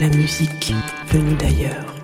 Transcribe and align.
La 0.00 0.08
musique 0.08 0.74
venue 1.08 1.34
d'ailleurs. 1.34 1.94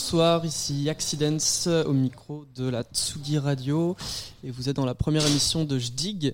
Bonsoir, 0.00 0.46
ici 0.46 0.88
Accidents 0.88 1.84
au 1.84 1.92
micro 1.92 2.46
de 2.54 2.66
la 2.66 2.84
Tsugi 2.84 3.36
Radio 3.36 3.96
et 4.42 4.50
vous 4.50 4.70
êtes 4.70 4.76
dans 4.76 4.86
la 4.86 4.94
première 4.94 5.26
émission 5.26 5.66
de 5.66 5.78
Jdig. 5.78 6.32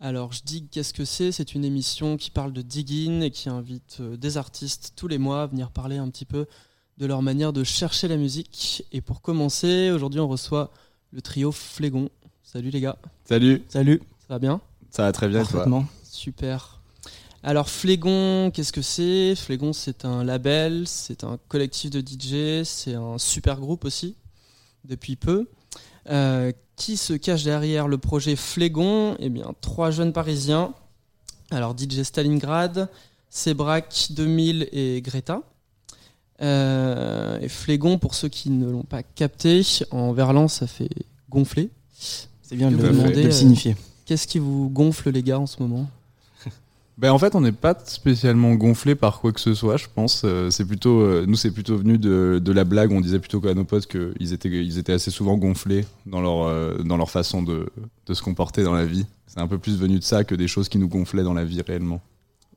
Alors 0.00 0.32
Jdig, 0.32 0.68
qu'est-ce 0.70 0.94
que 0.94 1.04
c'est? 1.04 1.30
C'est 1.30 1.54
une 1.54 1.62
émission 1.62 2.16
qui 2.16 2.30
parle 2.30 2.54
de 2.54 2.62
digging 2.62 3.20
et 3.20 3.30
qui 3.30 3.50
invite 3.50 3.98
euh, 4.00 4.16
des 4.16 4.38
artistes 4.38 4.94
tous 4.96 5.08
les 5.08 5.18
mois 5.18 5.42
à 5.42 5.46
venir 5.46 5.70
parler 5.70 5.98
un 5.98 6.08
petit 6.08 6.24
peu 6.24 6.46
de 6.96 7.04
leur 7.04 7.20
manière 7.20 7.52
de 7.52 7.64
chercher 7.64 8.08
la 8.08 8.16
musique. 8.16 8.86
Et 8.92 9.02
pour 9.02 9.20
commencer, 9.20 9.90
aujourd'hui 9.90 10.20
on 10.20 10.28
reçoit 10.28 10.70
le 11.10 11.20
trio 11.20 11.52
Flégon. 11.52 12.08
Salut 12.42 12.70
les 12.70 12.80
gars. 12.80 12.96
Salut. 13.26 13.62
Salut. 13.68 14.00
Ça 14.20 14.26
va 14.30 14.38
bien? 14.38 14.58
Ça 14.88 15.02
va 15.02 15.12
très 15.12 15.28
bien 15.28 15.44
toi? 15.44 15.66
Super. 16.02 16.80
Alors 17.44 17.68
Flégon, 17.68 18.52
qu'est-ce 18.52 18.72
que 18.72 18.82
c'est? 18.82 19.34
Flégon, 19.34 19.72
c'est 19.72 20.04
un 20.04 20.22
label, 20.22 20.84
c'est 20.86 21.24
un 21.24 21.38
collectif 21.48 21.90
de 21.90 22.00
DJ, 22.00 22.64
c'est 22.64 22.94
un 22.94 23.18
super 23.18 23.58
groupe 23.58 23.84
aussi, 23.84 24.14
depuis 24.84 25.16
peu. 25.16 25.48
Euh, 26.08 26.52
qui 26.76 26.96
se 26.96 27.12
cache 27.14 27.42
derrière 27.42 27.88
le 27.88 27.98
projet 27.98 28.36
Flégon? 28.36 29.16
Eh 29.18 29.28
bien, 29.28 29.52
trois 29.60 29.90
jeunes 29.90 30.12
parisiens. 30.12 30.72
Alors 31.50 31.76
DJ 31.76 32.02
Stalingrad, 32.02 32.88
Sebrac 33.28 34.08
2000 34.10 34.68
et 34.72 35.02
Greta. 35.02 35.42
Euh, 36.42 37.40
et 37.40 37.48
Flégon, 37.48 37.98
pour 37.98 38.14
ceux 38.14 38.28
qui 38.28 38.50
ne 38.50 38.70
l'ont 38.70 38.84
pas 38.84 39.02
capté, 39.02 39.62
en 39.90 40.12
verlan, 40.12 40.46
ça 40.46 40.68
fait 40.68 40.90
gonfler. 41.28 41.70
C'est 41.98 42.56
bien 42.56 42.70
de 42.70 42.76
le, 42.76 42.82
vous 42.82 42.88
de 42.88 42.98
demandez, 42.98 43.22
le 43.24 43.70
euh. 43.70 43.74
Qu'est-ce 44.06 44.26
qui 44.26 44.38
vous 44.38 44.68
gonfle, 44.70 45.10
les 45.10 45.22
gars, 45.22 45.40
en 45.40 45.46
ce 45.46 45.60
moment? 45.60 45.88
Ben 46.98 47.10
en 47.10 47.18
fait 47.18 47.34
on 47.34 47.40
n'est 47.40 47.52
pas 47.52 47.76
spécialement 47.84 48.54
gonflé 48.54 48.94
par 48.94 49.20
quoi 49.20 49.32
que 49.32 49.40
ce 49.40 49.54
soit 49.54 49.76
je 49.76 49.86
pense. 49.92 50.22
Euh, 50.24 50.50
c'est 50.50 50.66
plutôt 50.66 51.00
euh, 51.00 51.24
nous 51.26 51.36
c'est 51.36 51.50
plutôt 51.50 51.76
venu 51.76 51.98
de, 51.98 52.40
de 52.42 52.52
la 52.52 52.64
blague. 52.64 52.92
On 52.92 53.00
disait 53.00 53.18
plutôt 53.18 53.40
qu'à 53.40 53.54
nos 53.54 53.64
potes 53.64 53.86
qu'ils 53.86 54.32
étaient 54.32 54.50
ils 54.50 54.78
étaient 54.78 54.92
assez 54.92 55.10
souvent 55.10 55.36
gonflés 55.36 55.86
dans 56.06 56.20
leur 56.20 56.42
euh, 56.42 56.82
dans 56.84 56.98
leur 56.98 57.10
façon 57.10 57.42
de, 57.42 57.70
de 58.06 58.14
se 58.14 58.22
comporter 58.22 58.62
dans 58.62 58.74
la 58.74 58.84
vie. 58.84 59.06
C'est 59.26 59.40
un 59.40 59.48
peu 59.48 59.58
plus 59.58 59.78
venu 59.78 59.98
de 59.98 60.04
ça 60.04 60.24
que 60.24 60.34
des 60.34 60.48
choses 60.48 60.68
qui 60.68 60.78
nous 60.78 60.88
gonflaient 60.88 61.22
dans 61.24 61.32
la 61.32 61.44
vie 61.44 61.62
réellement. 61.62 62.02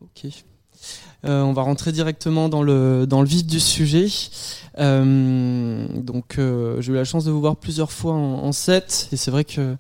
Ok. 0.02 0.30
On 1.24 1.54
va 1.54 1.64
rentrer 1.64 1.92
directement 1.92 2.50
dans 2.50 2.62
le, 2.62 3.08
dans 3.08 3.22
le 3.22 3.28
vif 3.28 3.48
du 3.48 3.60
sujet. 3.60 4.08
Donc, 4.78 6.36
j'ai 6.38 6.92
eu 6.92 6.96
la 6.96 7.04
chance 7.04 7.24
de 7.24 7.32
vous 7.32 7.40
voir 7.40 7.56
plusieurs 7.56 7.92
fois 7.92 8.14
en, 8.14 8.44
en 8.44 8.52
set, 8.52 9.10
et 9.12 9.18
c'est 9.18 9.32
vrai 9.32 9.44
que 9.44 9.76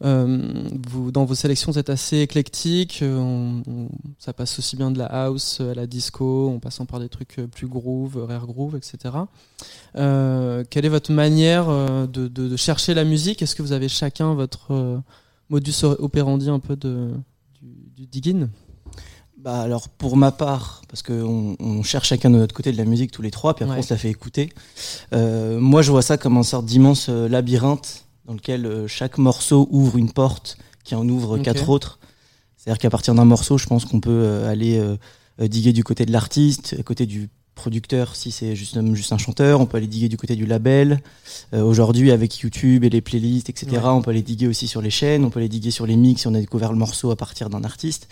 vous, 0.00 1.10
dans 1.10 1.24
vos 1.24 1.34
sélections, 1.34 1.72
vous 1.72 1.78
êtes 1.78 1.90
assez 1.90 2.18
éclectique. 2.18 3.00
Euh, 3.02 3.18
on- 3.18 3.62
on- 3.66 3.88
ça 4.18 4.32
passe 4.32 4.58
aussi 4.58 4.76
bien 4.76 4.90
de 4.90 4.98
la 4.98 5.06
house 5.06 5.60
à 5.60 5.74
la 5.74 5.86
disco, 5.86 6.50
en 6.54 6.58
passant 6.58 6.84
par 6.86 7.00
des 7.00 7.08
trucs 7.08 7.38
euh, 7.38 7.46
plus 7.46 7.66
groove, 7.66 8.24
rare 8.28 8.46
groove, 8.46 8.76
etc. 8.76 9.14
Euh, 9.96 10.64
quelle 10.68 10.84
est 10.84 10.90
votre 10.90 11.12
manière 11.12 11.68
euh, 11.68 12.06
de, 12.06 12.28
de- 12.28 12.48
de 12.48 12.56
chercher 12.56 12.94
la 12.94 13.04
musique? 13.04 13.42
Est-ce 13.42 13.54
que 13.54 13.62
vous 13.62 13.72
avez 13.72 13.88
chacun 13.88 14.34
votre 14.34 14.72
euh, 14.72 14.98
modus 15.48 15.84
operandi 15.84 16.50
un 16.50 16.58
peu 16.58 16.76
de, 16.76 17.10
du, 17.60 17.68
du 17.96 18.06
digging? 18.06 18.48
Bah 19.38 19.60
alors 19.60 19.88
pour 19.88 20.16
ma 20.16 20.32
part, 20.32 20.82
parce 20.88 21.02
qu'on 21.02 21.56
on 21.60 21.82
cherche 21.84 22.08
chacun 22.08 22.30
de 22.30 22.36
notre 22.36 22.54
côté 22.54 22.72
de 22.72 22.76
la 22.76 22.84
musique 22.84 23.12
tous 23.12 23.22
les 23.22 23.30
trois, 23.30 23.54
puis 23.54 23.62
après 23.64 23.76
Ouais. 23.76 23.80
on 23.84 23.86
se 23.86 23.94
la 23.94 23.98
fait 23.98 24.10
écouter. 24.10 24.48
euh, 25.12 25.60
moi 25.60 25.82
je 25.82 25.90
vois 25.92 26.02
ça 26.02 26.16
comme 26.18 26.36
une 26.36 26.42
sorte 26.42 26.66
d'immense 26.66 27.06
euh, 27.10 27.28
labyrinthe 27.28 28.05
dans 28.26 28.34
lequel 28.34 28.66
euh, 28.66 28.86
chaque 28.86 29.18
morceau 29.18 29.68
ouvre 29.70 29.96
une 29.96 30.12
porte 30.12 30.58
qui 30.84 30.94
en 30.94 31.08
ouvre 31.08 31.38
quatre 31.38 31.68
autres. 31.68 31.98
C'est-à-dire 32.56 32.78
qu'à 32.78 32.90
partir 32.90 33.14
d'un 33.14 33.24
morceau, 33.24 33.58
je 33.58 33.66
pense 33.66 33.84
qu'on 33.84 34.00
peut 34.00 34.10
euh, 34.10 34.50
aller 34.50 34.78
euh, 34.78 35.48
diguer 35.48 35.72
du 35.72 35.84
côté 35.84 36.04
de 36.06 36.12
l'artiste, 36.12 36.82
côté 36.84 37.06
du 37.06 37.28
producteur 37.56 38.14
si 38.14 38.30
c'est 38.30 38.54
juste, 38.54 38.78
juste 38.94 39.12
un 39.12 39.18
chanteur, 39.18 39.60
on 39.60 39.66
peut 39.66 39.78
aller 39.78 39.86
diguer 39.88 40.08
du 40.08 40.16
côté 40.16 40.36
du 40.36 40.46
label. 40.46 41.00
Euh, 41.54 41.62
Aujourd'hui 41.62 42.12
avec 42.12 42.38
YouTube 42.38 42.84
et 42.84 42.90
les 42.90 43.00
playlists, 43.00 43.48
etc., 43.48 43.66
Ouais. 43.72 43.82
on 43.86 44.02
peut 44.02 44.10
aller 44.10 44.22
diguer 44.22 44.46
aussi 44.46 44.68
sur 44.68 44.82
les 44.82 44.90
chaînes, 44.90 45.24
on 45.24 45.30
peut 45.30 45.40
aller 45.40 45.48
diguer 45.48 45.70
sur 45.72 45.86
les 45.86 45.96
mix 45.96 46.20
si 46.20 46.26
on 46.28 46.34
a 46.34 46.40
découvert 46.40 46.70
le 46.70 46.78
morceau 46.78 47.10
à 47.10 47.16
partir 47.16 47.48
d'un 47.50 47.64
artiste. 47.64 48.08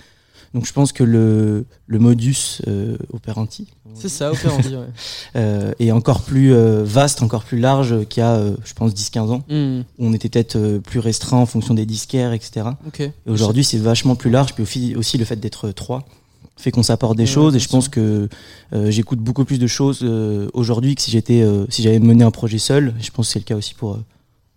Donc 0.54 0.66
je 0.66 0.72
pense 0.72 0.92
que 0.92 1.02
le, 1.02 1.66
le 1.86 1.98
modus 1.98 2.62
euh, 2.68 2.96
operandi 3.12 3.66
C'est 3.94 4.08
ça, 4.08 4.30
operandi, 4.30 4.76
ouais. 4.76 4.86
euh, 5.36 5.72
est 5.80 5.90
encore 5.90 6.22
plus 6.22 6.54
euh, 6.54 6.84
vaste, 6.84 7.22
encore 7.22 7.42
plus 7.44 7.58
large 7.58 8.06
qu'il 8.06 8.20
y 8.20 8.24
a, 8.24 8.36
euh, 8.36 8.56
je 8.64 8.72
pense, 8.72 8.92
10-15 8.92 9.18
ans. 9.30 9.42
Où 9.50 9.82
on 9.98 10.12
était 10.12 10.28
peut-être 10.28 10.78
plus 10.78 11.00
restreint 11.00 11.38
en 11.38 11.46
fonction 11.46 11.74
des 11.74 11.86
disquaires, 11.86 12.32
etc. 12.32 12.68
Et 13.00 13.10
aujourd'hui, 13.26 13.64
c'est 13.64 13.78
vachement 13.78 14.14
plus 14.14 14.30
large. 14.30 14.54
Puis 14.54 14.62
aussi, 14.62 14.94
aussi 14.96 15.18
le 15.18 15.24
fait 15.24 15.36
d'être 15.36 15.70
trois 15.72 16.06
fait 16.56 16.70
qu'on 16.70 16.82
s'apporte 16.82 17.16
des 17.16 17.24
Ouais, 17.24 17.28
choses. 17.28 17.56
Et 17.56 17.58
je 17.58 17.68
pense 17.68 17.88
que 17.88 18.28
euh, 18.72 18.90
j'écoute 18.90 19.18
beaucoup 19.18 19.44
plus 19.44 19.58
de 19.58 19.66
choses 19.66 20.00
euh, 20.02 20.48
aujourd'hui 20.52 20.94
que 20.94 21.02
si 21.02 21.10
j'étais, 21.10 21.42
euh, 21.42 21.66
si 21.68 21.82
j'avais 21.82 21.98
mené 21.98 22.24
un 22.24 22.30
projet 22.30 22.58
seul. 22.58 22.94
Et 22.98 23.02
je 23.02 23.10
pense 23.10 23.26
que 23.26 23.32
c'est 23.32 23.38
le 23.40 23.44
cas 23.44 23.56
aussi 23.56 23.74
pour 23.74 23.98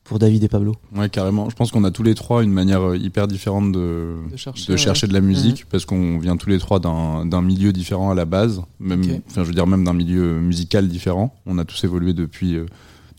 pour 0.07 0.19
David 0.19 0.43
et 0.43 0.47
Pablo. 0.47 0.73
Ouais 0.95 1.09
carrément. 1.09 1.49
Je 1.49 1.55
pense 1.55 1.69
qu'on 1.71 1.83
a 1.83 1.91
tous 1.91 2.03
les 2.03 2.15
trois 2.15 2.43
une 2.43 2.51
manière 2.51 2.81
euh, 2.81 2.97
hyper 2.97 3.27
différente 3.27 3.71
de 3.71 4.15
De 4.31 4.37
chercher, 4.37 4.65
de, 4.67 4.71
ouais. 4.71 4.77
chercher 4.77 5.07
de 5.07 5.13
la 5.13 5.21
musique 5.21 5.65
parce 5.69 5.85
qu'on 5.85 6.17
vient 6.17 6.37
tous 6.37 6.49
les 6.49 6.59
trois 6.59 6.79
d'un 6.79 7.25
d'un 7.25 7.41
milieu 7.41 7.71
différent 7.73 8.09
à 8.09 8.15
la 8.15 8.25
base. 8.25 8.61
Même 8.79 9.01
enfin 9.29 9.43
je 9.43 9.47
veux 9.49 9.53
dire 9.53 9.67
même 9.67 9.83
d'un 9.83 9.93
milieu 9.93 10.39
musical 10.39 10.87
différent. 10.87 11.35
On 11.45 11.57
a 11.57 11.65
tous 11.65 11.83
évolué 11.83 12.13
depuis 12.13 12.55
euh, 12.55 12.65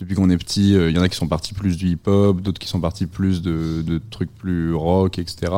depuis 0.00 0.14
qu'on 0.14 0.31
est 0.31 0.38
petit, 0.38 0.75
euh, 0.76 0.90
il 0.90 0.96
y 0.96 0.99
en 0.99 1.02
a 1.02 1.08
qui 1.08 1.17
sont 1.17 1.26
partis 1.29 1.55
plus 1.55 1.76
du 1.76 1.88
hip-hop, 1.88 2.40
d'autres 2.40 2.61
qui 2.61 2.69
sont 2.69 2.81
partis 2.81 3.06
plus 3.06 3.43
de, 3.43 3.82
de 3.82 4.00
trucs 4.11 4.32
plus 4.35 4.73
rock, 4.73 5.19
etc. 5.19 5.52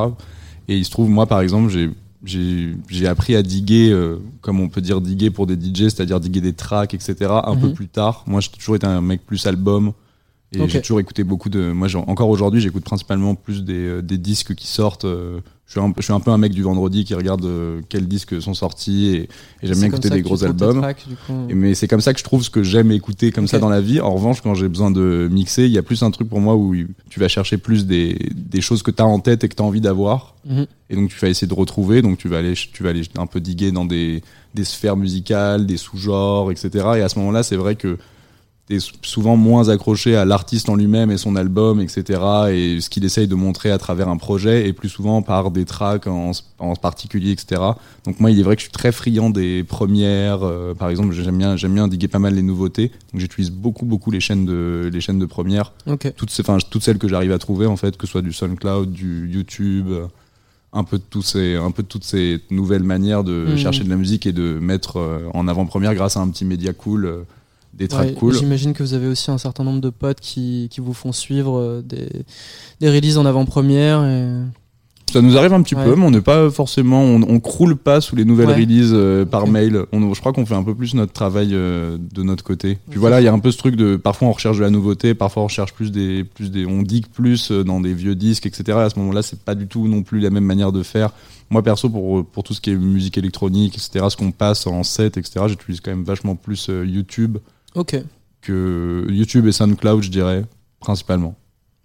Et 0.69 0.77
il 0.79 0.85
se 0.85 0.91
trouve, 0.91 1.11
moi 1.11 1.27
par 1.27 1.41
exemple, 1.43 1.69
j'ai 1.71 1.91
j'ai 2.25 2.75
j'ai 2.88 3.06
appris 3.06 3.35
à 3.37 3.43
diguer, 3.43 3.91
euh, 3.91 4.17
comme 4.41 4.61
on 4.61 4.69
peut 4.69 4.81
dire 4.81 5.00
diguer 5.00 5.31
pour 5.31 5.47
des 5.47 5.55
DJ, 5.55 5.85
c'est-à-dire 5.91 6.21
diguer 6.21 6.41
des 6.41 6.53
tracks, 6.55 6.93
etc. 6.94 7.15
Un 7.44 7.56
peu 7.56 7.69
Mhm. 7.69 7.75
plus 7.75 7.88
tard. 7.88 8.25
Moi, 8.27 8.41
j'ai 8.41 8.49
toujours 8.50 8.77
été 8.77 8.87
un 8.87 9.00
mec 9.00 9.25
plus 9.27 9.47
album. 9.47 9.93
Et 10.52 10.69
j'ai 10.69 10.81
toujours 10.81 10.99
écouté 11.00 11.23
beaucoup 11.23 11.49
de. 11.49 11.70
Moi, 11.70 11.88
encore 12.08 12.29
aujourd'hui, 12.29 12.60
j'écoute 12.60 12.82
principalement 12.82 13.34
plus 13.36 13.63
des, 13.63 13.86
euh, 13.86 14.03
des 14.03 14.19
disques 14.19 14.55
qui 14.56 14.67
sortent. 14.67 15.05
euh, 15.05 15.41
je, 15.67 15.72
suis 15.72 15.81
un, 15.81 15.93
je 15.96 16.03
suis 16.03 16.13
un 16.13 16.19
peu 16.19 16.32
un 16.32 16.39
mec 16.39 16.53
du 16.53 16.63
vendredi 16.63 17.05
qui 17.05 17.15
regarde 17.15 17.44
euh, 17.44 17.81
quels 17.89 18.08
disques 18.08 18.43
sont 18.43 18.55
sortis 18.55 19.06
et, 19.06 19.17
et 19.22 19.29
j'aime 19.63 19.79
bien 19.79 19.86
écouter 19.86 20.10
des 20.10 20.22
gros 20.22 20.43
albums. 20.43 20.81
tracks. 20.81 21.06
Et 21.48 21.55
mais 21.55 21.75
c'est 21.75 21.86
comme 21.86 22.01
ça 22.01 22.13
que 22.13 22.19
je 22.19 22.25
trouve 22.25 22.43
ce 22.43 22.51
que 22.51 22.65
j'aime 22.65 22.91
écouter 22.91 23.31
comme 23.31 23.46
ça 23.46 23.60
dans 23.60 23.69
la 23.69 23.81
vie. 23.81 24.01
En 24.01 24.13
revanche, 24.13 24.41
quand 24.41 24.55
j'ai 24.56 24.69
besoin 24.69 24.91
de 24.91 25.29
mixer, 25.31 25.67
il 25.67 25.70
y 25.70 25.79
a 25.79 25.82
plus 25.84 26.03
un 26.03 26.10
truc 26.10 26.29
pour 26.29 26.41
moi 26.41 26.56
où 26.56 26.75
tu 27.10 27.20
vas 27.20 27.29
chercher 27.29 27.56
plus 27.56 27.86
des, 27.86 28.19
des 28.34 28.60
choses 28.60 28.82
que 28.82 28.91
tu 28.91 29.01
as 29.01 29.06
en 29.06 29.20
tête 29.20 29.44
et 29.44 29.48
que 29.48 29.55
tu 29.55 29.63
as 29.63 29.67
envie 29.67 29.81
d'avoir. 29.81 30.34
Mhm. 30.48 30.67
Et 30.91 30.96
donc 30.96 31.10
tu 31.10 31.19
vas 31.20 31.29
essayer 31.29 31.46
de 31.46 31.55
retrouver. 31.55 32.03
Donc 32.03 32.19
tu 32.19 32.27
vas 32.29 32.39
aller, 32.39 32.55
tu 32.55 32.82
vas 32.82 32.91
aller 32.91 33.03
un 33.17 33.27
peu 33.27 33.41
diguer 33.41 33.70
dans 33.70 33.84
des, 33.84 34.25
des 34.56 34.65
sphères 34.65 34.96
musicales, 34.96 35.65
des 35.67 35.77
sous-genres, 35.77 36.51
etc. 36.51 36.70
Et 36.96 37.03
à 37.03 37.08
ce 37.08 37.20
moment-là, 37.20 37.44
c'est 37.44 37.55
vrai 37.55 37.77
que 37.77 37.96
souvent 38.79 39.36
moins 39.36 39.69
accroché 39.69 40.15
à 40.17 40.24
l'artiste 40.24 40.69
en 40.69 40.77
lui-même 40.77 41.10
et 41.10 41.17
son 41.19 41.34
album, 41.36 41.81
etc. 41.81 42.20
Et 42.53 42.81
ce 42.81 42.89
qu'il 42.89 43.05
essaye 43.05 43.27
de 43.27 43.34
montrer 43.34 43.70
à 43.72 43.79
travers 43.79 44.08
un 44.08 44.17
projet, 44.17 44.69
et 44.69 44.72
plus 44.72 44.89
souvent 44.89 45.22
par 45.22 45.50
des 45.50 45.65
tracks 45.65 46.06
en, 46.06 46.31
en 46.60 46.77
particulier, 46.77 47.32
etc. 47.32 47.60
Donc 48.05 48.20
moi, 48.20 48.31
il 48.31 48.39
est 48.39 48.43
vrai 48.43 48.55
que 48.55 48.60
je 48.60 48.67
suis 48.67 48.72
très 48.72 48.93
friand 48.93 49.31
des 49.31 49.65
premières. 49.65 50.44
euh, 50.44 50.74
par 50.74 50.89
exemple, 50.89 51.12
j'aime 51.12 51.39
bien, 51.39 51.56
j'aime 51.56 51.74
bien 51.74 51.89
diguer 51.89 52.06
pas 52.08 52.20
mal 52.20 52.34
les 52.34 52.43
nouveautés. 52.43 52.93
Donc 53.12 53.20
j'utilise 53.20 53.50
beaucoup, 53.50 53.86
beaucoup 53.86 54.10
les 54.12 54.20
chaînes 54.20 54.46
de, 54.46 54.89
les 54.93 55.00
chaînes 55.00 55.19
de 55.19 55.27
premières. 55.27 55.72
Toutes, 56.17 56.32
enfin, 56.41 56.58
toutes 56.70 56.82
celles 56.84 56.98
que 56.98 57.08
j'arrive 57.08 57.32
à 57.32 57.39
trouver, 57.39 57.67
en 57.67 57.77
fait, 57.77 57.96
que 57.96 58.06
ce 58.06 58.12
soit 58.12 58.22
du 58.22 58.32
SoundCloud, 58.32 58.93
du 58.93 59.29
YouTube. 59.29 59.86
Un 60.72 60.84
peu, 60.84 60.98
de 60.98 61.03
tous 61.10 61.22
ces, 61.22 61.56
un 61.56 61.72
peu 61.72 61.82
de 61.82 61.89
toutes 61.89 62.05
ces 62.05 62.39
nouvelles 62.53 62.84
manières 62.84 63.24
de 63.24 63.46
Mhm. 63.48 63.56
chercher 63.56 63.82
de 63.82 63.91
la 63.91 63.96
musique 63.96 64.24
et 64.27 64.32
de 64.32 64.56
mettre 64.60 64.98
euh, 64.98 65.19
en 65.34 65.48
avant-première 65.48 65.96
grâce 65.96 66.17
à 66.17 66.20
un 66.20 66.29
petit 66.29 66.44
média 66.44 66.72
cool, 66.72 67.06
euh, 67.06 67.22
des 67.74 67.89
tracks 67.89 68.08
Ouais, 68.08 68.15
cool. 68.15 68.34
J'imagine 68.34 68.72
que 68.72 68.82
vous 68.82 68.94
avez 68.94 69.06
aussi 69.06 69.31
un 69.31 69.39
certain 69.39 69.65
nombre 69.65 69.81
de 69.81 69.91
potes 69.91 70.20
qui, 70.20 70.69
qui 70.70 70.81
vous 70.81 70.93
font 70.94 71.12
suivre 71.12 71.58
euh, 71.58 71.82
des, 71.82 72.08
des 72.81 72.91
releases 72.91 73.19
en 73.19 73.27
avant-première. 73.27 74.05
Et... 74.05 74.29
Ça 75.12 75.20
nous 75.22 75.36
arrive 75.36 75.53
un 75.53 75.62
petit 75.62 75.74
Ouais. 75.74 75.84
peu, 75.84 75.96
mais 75.96 76.05
on 76.05 76.10
n'est 76.12 76.20
pas 76.20 76.50
forcément, 76.50 77.03
on, 77.03 77.22
on 77.22 77.41
croule 77.41 77.74
pas 77.77 78.00
sous 78.00 78.15
les 78.15 78.24
nouvelles 78.24 78.46
Ouais. 78.48 78.55
releases 78.55 78.93
euh, 78.93 79.24
par 79.24 79.48
mail. 79.48 79.84
On, 79.93 80.15
je 80.15 80.20
crois 80.20 80.32
qu'on 80.32 80.46
fait 80.46 80.55
un 80.55 80.62
peu 80.62 80.74
plus 80.74 80.94
notre 80.94 81.12
travail 81.12 81.50
euh, 81.53 81.96
de 81.98 82.22
notre 82.22 82.44
côté. 82.44 82.79
Puis 82.91 83.00
voilà, 83.00 83.20
il 83.20 83.24
y 83.24 83.29
a 83.29 83.32
un 83.32 83.39
peu 83.41 83.50
ce 83.50 83.58
truc 83.58 83.74
de, 83.74 83.96
parfois 83.96 84.29
on 84.29 84.32
recherche 84.32 84.58
de 84.58 84.62
la 84.62 84.70
nouveauté, 84.70 85.15
parfois 85.15 85.43
on 85.43 85.46
recherche 85.46 85.72
plus 85.72 85.91
des, 85.91 86.22
plus 86.22 86.50
des, 86.53 86.65
on 86.65 86.82
digue 86.82 87.06
plus 87.08 87.50
dans 87.50 87.81
des 87.81 87.93
vieux 87.94 88.15
disques, 88.15 88.46
etc. 88.46 88.79
À 88.79 88.91
ce 88.91 88.98
moment-là, 89.00 89.22
c'est 89.22 89.41
pas 89.41 89.56
du 89.56 89.67
tout 89.67 89.89
non 89.89 90.03
plus 90.05 90.20
la 90.20 90.31
même 90.31 90.44
manière 90.44 90.70
de 90.70 90.82
faire. 90.84 91.10
Moi 91.53 91.65
perso, 91.65 91.89
pour 91.91 92.24
pour 92.24 92.44
tout 92.44 92.55
ce 92.55 92.60
qui 92.60 92.70
est 92.70 92.77
musique 92.77 93.19
électronique, 93.19 93.74
etc., 93.77 94.06
ce 94.10 94.17
qu'on 94.17 94.31
passe 94.31 94.69
en 94.69 94.84
set, 94.84 95.17
etc., 95.17 95.46
j'utilise 95.48 95.81
quand 95.81 95.91
même 95.91 96.05
vachement 96.05 96.36
plus 96.36 96.69
euh, 96.70 96.86
YouTube 96.86 97.39
Ok, 97.74 97.96
que 98.41 99.06
YouTube 99.10 99.46
et 99.46 99.53
SoundCloud, 99.53 100.03
je 100.03 100.10
dirais 100.10 100.44
principalement. 100.81 101.34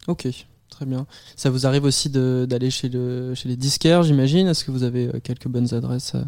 ok, 0.07 0.27
très 0.69 0.85
bien. 0.85 1.05
Ça 1.35 1.49
vous 1.49 1.65
arrive 1.67 1.83
aussi 1.83 2.09
de- 2.09 2.45
d'aller 2.49 2.69
chez, 2.71 2.89
le, 2.89 3.33
chez 3.35 3.47
les 3.49 3.55
disquaires, 3.57 4.03
j'imagine? 4.03 4.47
Est-ce 4.47 4.63
que 4.63 4.71
vous 4.71 4.83
avez 4.83 5.07
euh, 5.07 5.19
quelques 5.23 5.47
bonnes 5.47 5.73
adresses 5.73 6.15
à, 6.15 6.25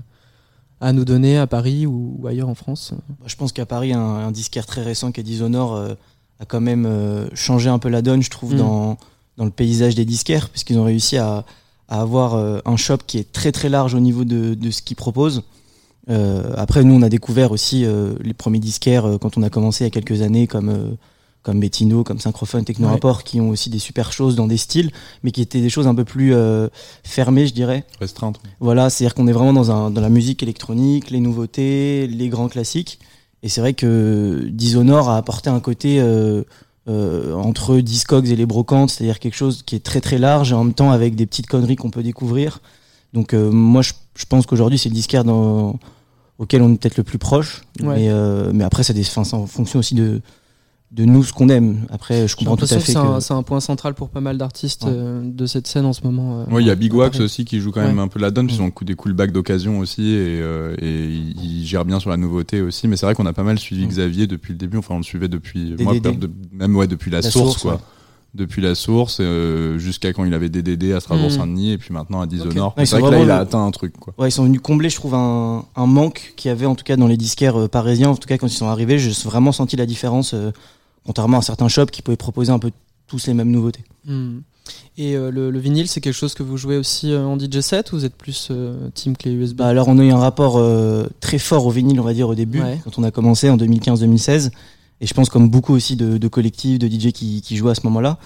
à 0.88 0.94
nous 0.94 1.06
donner 1.06 1.38
à 1.38 1.48
Paris 1.48 1.86
ou, 1.86 2.18
ou 2.20 2.28
ailleurs 2.28 2.50
en 2.50 2.56
France? 2.56 2.94
Bah, 3.10 3.26
Je 3.28 3.36
pense 3.36 3.52
qu'à 3.52 3.66
Paris, 3.66 3.94
un, 3.94 4.00
un 4.02 4.32
disquaire 4.32 4.66
très 4.66 4.84
récent 4.84 5.12
qui 5.12 5.20
est 5.22 5.24
Dishonor 5.24 5.76
euh, 5.76 5.94
a 6.40 6.46
quand 6.46 6.62
même 6.62 6.86
euh, 6.86 7.28
changé 7.34 7.70
un 7.70 7.80
peu 7.80 7.90
la 7.90 8.02
donne, 8.02 8.22
je 8.22 8.30
trouve, 8.30 8.54
Mm. 8.54 8.58
dans, 8.58 8.98
dans 9.38 9.46
le 9.46 9.52
paysage 9.52 9.96
des 9.96 10.06
disquaires, 10.06 10.50
puisqu'ils 10.50 10.78
ont 10.78 10.84
réussi 10.84 11.18
à, 11.18 11.46
à 11.88 12.02
avoir 12.02 12.36
euh, 12.36 12.60
un 12.66 12.76
shop 12.78 12.98
qui 13.08 13.18
est 13.18 13.32
très 13.32 13.52
très 13.52 13.70
large 13.70 13.94
au 13.96 14.00
niveau 14.00 14.24
de, 14.26 14.54
de 14.54 14.72
ce 14.72 14.82
qu'ils 14.82 14.98
proposent. 14.98 15.44
Euh, 16.10 16.54
après, 16.56 16.84
nous, 16.84 16.94
on 16.96 17.02
a 17.02 17.10
découvert 17.10 17.52
aussi 17.52 17.86
euh, 17.86 18.14
les 18.22 18.34
premiers 18.34 18.60
disquaires 18.60 19.06
euh, 19.06 19.18
quand 19.18 19.38
on 19.38 19.44
a 19.44 19.50
commencé 19.50 19.84
il 19.84 19.88
y 19.88 19.92
a 19.92 19.92
quelques 19.92 20.22
années, 20.22 20.48
comme 20.48 20.70
euh, 20.70 20.92
comme 21.44 21.62
Bettino, 21.62 22.04
comme 22.04 22.20
Synchrophone, 22.20 22.66
Techno 22.66 22.88
Ouais. 22.88 22.94
Rapport, 22.94 23.24
qui 23.24 23.40
ont 23.40 23.50
aussi 23.50 23.70
des 23.70 23.80
super 23.80 24.12
choses 24.12 24.36
dans 24.36 24.48
des 24.48 24.58
styles, 24.58 24.92
mais 25.24 25.32
qui 25.32 25.42
étaient 25.42 25.62
des 25.62 25.70
choses 25.70 25.88
un 25.88 25.96
peu 25.96 26.04
plus 26.04 26.34
euh, 26.34 26.68
fermées, 27.04 27.48
je 27.48 27.54
dirais. 27.54 27.86
Restreinte. 28.02 28.42
Voilà, 28.60 28.90
c'est-à-dire 28.90 29.16
qu'on 29.16 29.28
est 29.28 29.32
vraiment 29.32 29.54
dans, 29.54 29.72
un, 29.72 29.90
dans 29.90 30.02
la 30.02 30.10
musique 30.10 30.44
électronique, 30.44 31.10
les 31.10 31.22
nouveautés, 31.22 32.08
les 32.08 32.28
grands 32.28 32.50
classiques. 32.50 33.00
Et 33.44 33.50
c'est 33.50 33.62
vrai 33.62 33.74
que 33.74 34.46
Dishonored 34.52 35.08
a 35.08 35.16
apporté 35.16 35.50
un 35.50 35.62
côté 35.62 36.02
euh, 36.02 36.44
euh, 36.90 37.34
entre 37.34 37.78
Discogs 37.78 38.30
et 38.30 38.36
les 38.36 38.46
brocantes, 38.46 38.90
c'est-à-dire 38.90 39.20
quelque 39.20 39.36
chose 39.36 39.64
qui 39.66 39.76
est 39.76 39.84
très 39.86 40.02
très 40.02 40.18
large 40.18 40.52
et 40.52 40.56
en 40.56 40.66
même 40.66 40.74
temps 40.74 40.92
avec 40.92 41.16
des 41.16 41.26
petites 41.26 41.48
conneries 41.48 41.78
qu'on 41.78 41.92
peut 41.92 42.04
découvrir. 42.04 42.60
Donc 43.14 43.34
euh, 43.34 43.50
moi, 43.52 43.84
je, 43.84 43.94
je 44.16 44.26
pense 44.26 44.46
qu'aujourd'hui, 44.46 44.78
c'est 44.78 44.90
le 44.90 44.96
disquaire 44.96 45.24
dans, 45.24 45.80
auquel 46.40 46.62
on 46.62 46.74
est 46.74 46.78
peut-être 46.78 46.98
le 46.98 47.04
plus 47.04 47.18
proche. 47.18 47.62
Ouais. 47.82 47.96
Mais, 47.96 48.10
euh, 48.10 48.52
mais 48.54 48.64
après, 48.64 48.84
ça, 48.84 48.94
des, 48.94 49.04
en 49.18 49.46
fonction 49.48 49.80
aussi 49.80 49.96
de, 49.96 50.22
de 50.92 51.04
nous, 51.06 51.24
ce 51.24 51.34
qu'on 51.34 51.50
aime. 51.50 51.86
Après, 51.90 52.28
je 52.28 52.36
comprends 52.36 52.56
tout 52.56 52.64
à 52.66 52.68
fait 52.68 52.80
c'est 52.80 52.94
que... 52.94 53.34
un, 53.34 53.44
point 53.44 53.60
central 53.60 53.94
pour 53.94 54.10
pas 54.10 54.22
mal 54.22 54.38
d'artistes 54.38 54.84
Ouais. 54.86 54.92
euh, 54.94 55.22
de 55.24 55.46
cette 55.46 55.68
scène 55.68 55.86
en 55.86 55.94
ce 55.94 56.02
moment. 56.04 56.42
euh. 56.42 56.54
Ouais, 56.54 56.64
il 56.64 56.68
y 56.68 56.70
a 56.72 56.76
Big 56.76 56.94
Wax 56.94 57.20
aussi 57.20 57.44
qui 57.44 57.60
joue 57.60 57.72
quand 57.72 57.82
même 57.82 57.98
Ouais. 57.98 58.04
un 58.04 58.08
peu 58.08 58.20
la 58.20 58.32
donne, 58.32 58.48
puis 58.48 58.56
ils 58.56 58.62
ont 58.62 58.72
des 58.86 58.96
coolbacks 58.96 59.32
d'occasion 59.32 59.80
aussi, 59.80 60.04
et, 60.14 60.40
euh, 60.42 60.76
et 60.82 61.06
il 61.06 61.58
il 61.60 61.66
gère 61.66 61.84
bien 61.84 62.00
sur 62.00 62.10
la 62.10 62.18
nouveauté 62.18 62.62
aussi. 62.62 62.88
Mais 62.88 62.96
c'est 62.96 63.06
vrai 63.06 63.16
qu'on 63.16 63.26
a 63.26 63.34
pas 63.34 63.44
mal 63.44 63.60
suivi. 63.60 63.86
Xavier 63.86 64.28
depuis 64.28 64.54
le 64.54 64.58
début, 64.60 64.78
enfin 64.78 64.94
on 64.96 65.00
le 65.00 65.04
suivait 65.04 65.28
depuis, 65.28 65.76
moi, 65.80 66.00
de- 66.00 66.30
même 66.54 66.76
ouais, 66.76 66.88
depuis 66.88 67.12
la, 67.12 67.22
La 67.22 67.30
source, 67.30 67.60
source, 67.60 67.62
quoi. 67.64 67.82
Depuis 68.38 68.62
la 68.62 68.76
source, 68.76 69.18
euh, 69.20 69.78
jusqu'à 69.80 70.14
quand 70.14 70.24
il 70.24 70.34
avait 70.34 70.48
DDD 70.50 70.94
à 70.94 71.00
Strasbourg-Saint-Denis, 71.00 71.72
et 71.74 71.78
puis 71.78 71.92
maintenant 71.94 72.22
à 72.22 72.28
Dishonored. 72.28 72.56
Ouais, 72.78 72.86
C'est 72.86 72.98
sont 72.98 73.00
vrai 73.00 73.10
que 73.10 73.16
là, 73.16 73.22
il 73.24 73.32
a 73.32 73.36
le- 73.36 73.42
atteint 73.42 73.66
un 73.66 73.72
truc, 73.72 73.94
quoi. 74.00 74.14
Ouais, 74.18 74.30
ils 74.30 74.32
sont 74.32 74.44
venus 74.44 74.62
combler, 74.62 74.90
je 74.90 74.96
trouve, 74.96 75.16
un, 75.16 75.66
un 75.76 75.86
manque 75.88 76.34
qu'il 76.38 76.50
y 76.50 76.52
avait 76.52 76.66
en 76.68 76.76
tout 76.76 76.84
cas 76.84 76.96
dans 76.96 77.08
les 77.08 77.18
disquaires 77.18 77.60
euh, 77.60 77.68
parisiens. 77.68 78.10
En 78.10 78.16
tout 78.16 78.28
cas, 78.28 78.38
quand 78.38 78.48
ils 78.48 78.52
sont 78.52 78.68
arrivés, 78.68 79.00
j'ai 79.00 79.12
vraiment 79.28 79.52
senti 79.52 79.76
la 79.76 79.86
différence, 79.86 80.34
euh, 80.36 80.52
contrairement 81.06 81.40
à 81.40 81.42
certains 81.42 81.68
shops 81.68 81.92
qui 81.92 82.02
pouvaient 82.02 82.16
proposer 82.18 82.52
un 82.52 82.60
peu 82.60 82.72
tous 83.08 83.26
les 83.28 83.34
mêmes 83.34 83.50
nouveautés. 83.52 83.84
Hmm. 84.06 84.40
Et 84.98 85.16
euh, 85.16 85.32
le, 85.32 85.50
le 85.50 85.60
vinyle, 85.60 85.88
c'est 85.88 86.02
quelque 86.02 86.14
chose 86.14 86.34
que 86.34 86.44
vous 86.44 86.58
jouez 86.58 86.76
aussi 86.78 87.14
euh, 87.14 87.24
en 87.26 87.40
DJ 87.40 87.62
set 87.62 87.94
ou 87.94 87.96
vous 87.98 88.06
êtes 88.06 88.16
plus 88.16 88.50
euh, 88.52 88.90
team 88.94 89.16
clé 89.16 89.32
USB 89.32 89.58
Bah, 89.58 89.68
alors, 89.68 89.88
on 89.88 89.98
a 89.98 90.04
eu 90.04 90.12
un 90.12 90.18
rapport 90.18 90.58
euh, 90.58 91.06
très 91.22 91.40
fort 91.40 91.66
au 91.66 91.70
vinyle, 91.72 92.00
on 92.00 92.04
va 92.04 92.14
dire, 92.14 92.28
au 92.28 92.36
début, 92.36 92.62
Ouais. 92.62 92.80
quand 92.84 93.00
on 93.00 93.04
a 93.04 93.12
commencé 93.12 93.50
en 93.50 93.56
2015-2016. 93.58 94.52
Et 95.02 95.08
je 95.08 95.14
pense, 95.14 95.30
comme 95.30 95.50
beaucoup 95.50 95.74
aussi 95.74 95.96
de, 95.96 96.18
de 96.18 96.28
collectifs, 96.28 96.80
de 96.80 96.88
DJ 96.88 97.12
qui, 97.12 97.42
qui 97.42 97.56
jouaient 97.56 97.72
à 97.72 97.76
ce 97.76 97.82
moment-là. 97.86 98.18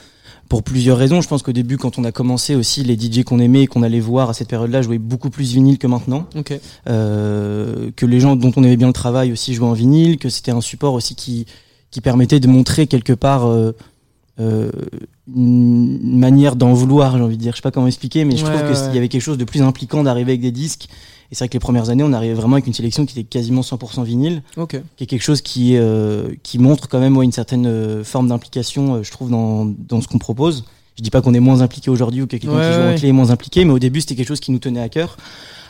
Pour 0.49 0.63
plusieurs 0.63 0.97
raisons. 0.97 1.21
Je 1.21 1.27
pense 1.29 1.43
qu'au 1.43 1.53
début, 1.53 1.77
quand 1.77 1.97
on 1.97 2.03
a 2.03 2.11
commencé 2.11 2.55
aussi, 2.55 2.83
les 2.83 2.99
DJ 2.99 3.23
qu'on 3.23 3.39
aimait 3.39 3.63
et 3.63 3.67
qu'on 3.67 3.83
allait 3.83 4.01
voir 4.01 4.29
à 4.29 4.33
cette 4.33 4.49
période-là 4.49 4.81
jouaient 4.81 4.97
beaucoup 4.97 5.29
plus 5.29 5.53
vinyle 5.53 5.77
que 5.77 5.87
maintenant. 5.87 6.25
Ok. 6.35 6.53
euh, 6.89 7.89
que 7.95 8.05
les 8.05 8.19
gens 8.19 8.35
dont 8.35 8.51
on 8.57 8.63
aimait 8.63 8.75
bien 8.75 8.87
le 8.87 8.93
travail 8.93 9.31
aussi 9.31 9.53
jouaient 9.53 9.67
en 9.69 9.73
vinyle, 9.73 10.17
que 10.17 10.27
c'était 10.29 10.51
un 10.51 10.59
support 10.59 10.93
aussi 10.93 11.15
qui, 11.15 11.45
qui 11.89 12.01
permettait 12.01 12.39
de 12.41 12.47
montrer 12.47 12.87
quelque 12.87 13.13
part 13.13 13.45
euh, 13.47 13.73
euh, 14.41 14.71
une 15.35 16.17
manière 16.17 16.55
d'en 16.55 16.73
vouloir, 16.73 17.17
j'ai 17.17 17.23
envie 17.23 17.37
de 17.37 17.41
dire. 17.41 17.51
Je 17.53 17.57
sais 17.57 17.61
pas 17.61 17.71
comment 17.71 17.87
expliquer, 17.87 18.25
mais 18.25 18.35
je 18.35 18.43
Ouais, 18.45 18.51
trouve 18.51 18.61
ouais, 18.67 18.73
qu'il 18.75 18.83
ouais. 18.87 18.95
y 18.95 18.97
avait 18.97 19.07
quelque 19.09 19.21
chose 19.21 19.37
de 19.37 19.43
plus 19.45 19.61
impliquant 19.61 20.03
d'arriver 20.03 20.31
avec 20.33 20.41
des 20.41 20.51
disques. 20.51 20.87
Et 21.31 21.35
c'est 21.35 21.39
vrai 21.45 21.49
que 21.49 21.53
les 21.53 21.59
premières 21.59 21.89
années, 21.89 22.03
on 22.03 22.11
arrivait 22.11 22.33
vraiment 22.33 22.55
avec 22.55 22.67
une 22.67 22.73
sélection 22.73 23.05
qui 23.05 23.17
était 23.17 23.27
quasiment 23.27 23.61
100% 23.61 24.03
vinyle, 24.03 24.43
Ok. 24.57 24.81
qui 24.97 25.03
est 25.03 25.07
quelque 25.07 25.21
chose 25.23 25.41
qui, 25.41 25.77
euh, 25.77 26.29
qui 26.43 26.59
montre 26.59 26.89
quand 26.89 26.99
même 26.99 27.15
une 27.21 27.31
certaine 27.31 27.65
euh, 27.67 28.03
forme 28.03 28.27
d'implication, 28.27 29.01
je 29.01 29.11
trouve, 29.11 29.29
dans, 29.29 29.65
dans 29.65 30.01
ce 30.01 30.07
qu'on 30.09 30.17
propose. 30.17 30.65
Je 30.97 31.03
dis 31.03 31.09
pas 31.09 31.21
qu'on 31.21 31.33
est 31.33 31.39
moins 31.39 31.61
impliqué 31.61 31.89
aujourd'hui 31.89 32.21
ou 32.21 32.25
que 32.25 32.31
quelqu'un 32.35 32.47
qui 32.49 32.73
joue 32.75 32.81
en 32.81 32.95
clé 32.95 33.07
est 33.09 33.13
moins 33.13 33.29
impliqué, 33.29 33.63
mais 33.63 33.71
au 33.71 33.79
début, 33.79 34.01
c'était 34.01 34.15
quelque 34.15 34.27
chose 34.27 34.41
qui 34.41 34.51
nous 34.51 34.59
tenait 34.59 34.81
à 34.81 34.89
cœur. 34.89 35.15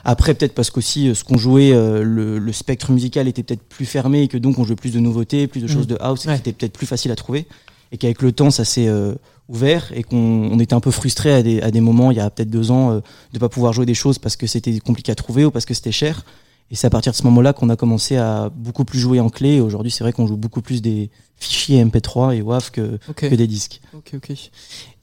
Après, 0.04 0.34
peut-être 0.34 0.56
parce 0.56 0.72
qu'aussi, 0.72 1.14
ce 1.14 1.24
qu'on 1.24 1.38
jouait, 1.38 1.74
euh, 1.74 2.02
le, 2.04 2.40
le 2.40 2.54
spectre 2.54 2.92
musical 2.92 3.28
était 3.28 3.44
peut-être 3.44 3.62
plus 3.62 3.86
fermé 3.86 4.24
et 4.24 4.28
que 4.28 4.40
donc 4.40 4.58
on 4.58 4.64
jouait 4.64 4.76
plus 4.76 4.92
de 4.92 5.00
nouveautés, 5.00 5.46
plus 5.46 5.62
de 5.62 5.68
choses 5.68 5.84
Mm. 5.86 5.90
de 5.92 5.98
house, 6.02 6.26
et 6.26 6.30
Ouais. 6.30 6.34
que 6.34 6.38
c'était 6.40 6.54
peut-être 6.54 6.74
plus 6.74 6.88
facile 6.88 7.12
à 7.12 7.16
trouver. 7.16 7.46
Et 7.92 7.98
qu'avec 7.98 8.22
le 8.22 8.32
temps, 8.32 8.52
ça 8.52 8.64
s'est 8.64 8.88
euh, 8.88 9.16
ouvert 9.50 9.92
et 9.94 10.04
qu'on 10.04 10.18
on 10.18 10.60
était 10.60 10.74
un 10.74 10.80
peu 10.80 10.92
frustré 10.92 11.34
à 11.34 11.44
des, 11.44 11.62
à 11.62 11.72
des 11.72 11.82
moments, 11.82 12.12
il 12.12 12.18
y 12.18 12.22
a 12.22 12.30
peut-être 12.30 12.50
deux 12.50 12.72
ans, 12.72 12.92
euh, 12.92 13.00
de 13.34 13.40
pas 13.40 13.50
pouvoir 13.50 13.74
jouer 13.74 13.86
des 13.86 13.94
choses 13.94 14.18
parce 14.18 14.36
que 14.36 14.48
c'était 14.48 14.80
compliqué 14.80 15.12
à 15.12 15.16
trouver 15.16 15.46
ou 15.46 15.52
parce 15.52 15.66
que 15.66 15.74
c'était 15.74 15.92
cher. 15.92 16.26
Et 16.72 16.76
c'est 16.76 16.88
à 16.88 16.90
partir 16.90 17.12
de 17.12 17.18
ce 17.18 17.24
moment-là 17.24 17.52
qu'on 17.52 17.70
a 17.70 17.76
commencé 17.76 18.16
à 18.16 18.50
beaucoup 18.56 18.86
plus 18.86 18.98
jouer 18.98 19.20
en 19.20 19.30
clé. 19.30 19.56
Et 19.56 19.62
aujourd'hui, 19.62 19.92
c'est 19.92 20.06
vrai 20.06 20.14
qu'on 20.14 20.26
joue 20.26 20.38
beaucoup 20.38 20.62
plus 20.62 20.82
des 20.82 21.10
fichiers 21.36 21.84
MP3 21.84 22.38
et 22.38 22.42
WAV 22.42 22.72
que, 22.72 22.98
que 23.14 23.36
des 23.36 23.48
disques. 23.48 23.82
Ok, 23.94 24.12
ok. 24.16 24.32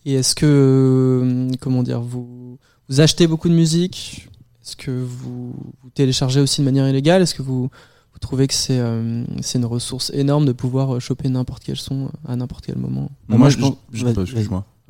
Et 0.07 0.15
est-ce 0.15 0.35
que, 0.35 0.47
euh, 0.47 1.51
comment 1.61 1.83
dire, 1.83 2.01
vous, 2.01 2.57
vous 2.89 3.01
achetez 3.01 3.27
beaucoup 3.27 3.51
de 3.51 3.55
musique? 3.55 4.29
Est-ce 4.65 4.77
que 4.77 4.91
vous, 4.91 5.53
vous 5.83 5.91
téléchargez 5.95 6.41
aussi 6.41 6.63
de 6.63 6.65
manière 6.65 6.89
illégale? 6.89 7.21
Est-ce 7.21 7.35
que 7.35 7.43
vous, 7.43 7.69
vous 8.21 8.27
trouvez 8.27 8.49
que 8.49 8.55
c'est 8.55 8.79
euh, 8.81 9.23
c'est 9.43 9.59
une 9.59 9.65
ressource 9.65 10.11
énorme 10.13 10.45
de 10.45 10.51
pouvoir 10.53 10.97
euh, 10.97 11.01
choper 11.01 11.29
n'importe 11.29 11.63
quel 11.65 11.77
son 11.77 12.07
euh, 12.07 12.33
à 12.33 12.35
n'importe 12.37 12.67
quel 12.67 12.77
moment? 12.77 13.11
Moi, 13.29 13.39
moi, 13.39 13.49
je 13.49 13.59
pense- 13.59 13.77
je-. 13.93 14.05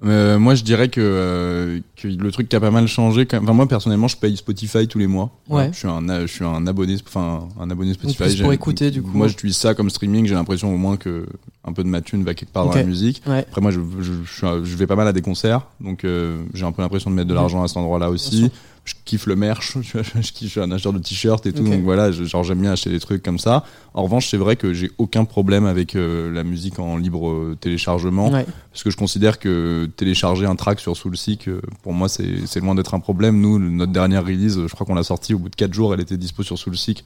Euh, 0.05 0.39
moi, 0.39 0.55
je 0.55 0.63
dirais 0.63 0.89
que, 0.89 1.01
euh, 1.03 1.81
que 1.97 2.07
le 2.07 2.31
truc 2.31 2.49
qui 2.49 2.55
a 2.55 2.61
pas 2.61 2.71
mal 2.71 2.87
changé. 2.87 3.27
Quand 3.27 3.37
même- 3.39 3.45
Enfin, 3.45 3.53
moi, 3.53 3.67
personnellement, 3.67 4.07
je 4.07 4.17
paye 4.17 4.37
Spotify 4.37 4.87
tous 4.87 4.99
les 5.01 5.09
mois. 5.09 5.31
Ouais. 5.49 5.71
Je 5.73 5.79
suis 5.79 5.89
un, 5.89 6.09
a- 6.09 6.21
je 6.25 6.33
suis 6.33 6.45
un 6.45 6.67
abonné, 6.69 6.97
enfin, 7.05 7.49
un 7.61 7.69
abonné 7.69 7.95
Spotify. 7.95 8.17
plus 8.23 8.41
pour 8.43 8.53
écouter, 8.53 8.91
du 8.93 9.03
coup. 9.03 9.11
Moi, 9.13 9.27
j'utilise 9.27 9.57
ça 9.57 9.75
comme 9.75 9.91
streaming. 9.91 10.25
J'ai 10.27 10.35
l'impression 10.35 10.73
au 10.73 10.77
moins 10.79 10.97
que 10.97 11.27
un 11.65 11.73
peu 11.73 11.83
de 11.83 11.89
ma 11.89 12.01
thune 12.01 12.23
va 12.23 12.33
quelque 12.35 12.53
part 12.53 12.67
dans 12.67 12.71
la 12.83 12.85
musique. 12.85 13.23
Ouais. 13.27 13.41
Après, 13.41 13.61
moi, 13.61 13.73
je, 13.73 13.81
je, 14.01 14.13
je, 14.25 14.33
suis 14.33 14.47
un- 14.47 14.63
je 14.65 14.77
vais 14.77 14.87
pas 14.87 14.95
mal 14.97 15.09
à 15.09 15.13
des 15.13 15.21
concerts, 15.21 15.67
donc 15.81 16.05
euh, 16.05 16.45
j'ai 16.55 16.65
un 16.65 16.71
peu 16.73 16.81
l'impression 16.81 17.11
de 17.11 17.17
mettre 17.17 17.29
de 17.29 17.35
l'argent 17.35 17.63
à 17.65 17.69
cet 17.69 17.77
endroit-là 17.77 18.07
Bien 18.07 18.15
aussi. 18.15 18.51
Je 18.89 18.95
kiffe 19.05 19.27
le 19.27 19.37
merch, 19.37 19.77
je, 19.83 19.99
kiffe, 20.33 20.45
je 20.45 20.47
suis 20.47 20.61
un 20.61 20.71
acheteur 20.71 20.95
de 20.95 20.99
t-shirts 20.99 21.45
et 21.45 21.53
tout, 21.53 21.63
donc 21.63 21.83
voilà, 21.83 22.11
je- 22.11 22.25
genre 22.25 22.43
j'aime 22.43 22.61
bien 22.63 22.73
acheter 22.73 22.89
des 22.89 23.01
trucs 23.01 23.23
comme 23.23 23.39
ça. 23.39 23.63
En 23.93 24.03
revanche, 24.05 24.29
c'est 24.31 24.39
vrai 24.39 24.57
que 24.57 24.73
j'ai 24.73 24.91
aucun 24.97 25.27
problème 25.27 25.67
avec 25.67 25.95
euh, 25.95 26.33
la 26.33 26.43
musique 26.43 26.79
en 26.79 26.97
libre 26.97 27.29
euh, 27.29 27.57
téléchargement, 27.61 28.31
Ouais. 28.31 28.47
parce 28.73 28.83
que 28.85 28.91
je 28.91 28.97
considère 28.97 29.39
que 29.39 29.91
télécharger 29.97 30.47
un 30.47 30.57
track 30.57 30.81
sur 30.81 30.97
Soulseek, 30.97 31.49
euh, 31.49 31.61
pour 31.83 31.93
moi, 31.93 32.09
c'est 32.09 32.61
loin 32.61 32.75
d'être 32.75 32.95
un 32.95 33.01
problème. 33.01 33.41
Nous, 33.41 33.59
notre 33.59 33.93
dernière 33.93 34.25
release, 34.25 34.59
je 34.67 34.73
crois 34.75 34.87
qu'on 34.87 34.95
l'a 34.95 35.03
sortie 35.03 35.35
au 35.35 35.39
bout 35.39 35.51
de 35.51 35.57
4 35.57 35.75
jours, 35.75 35.93
elle 35.93 36.01
était 36.01 36.17
dispo 36.17 36.43
sur 36.43 36.57
Soulseek. 36.59 37.05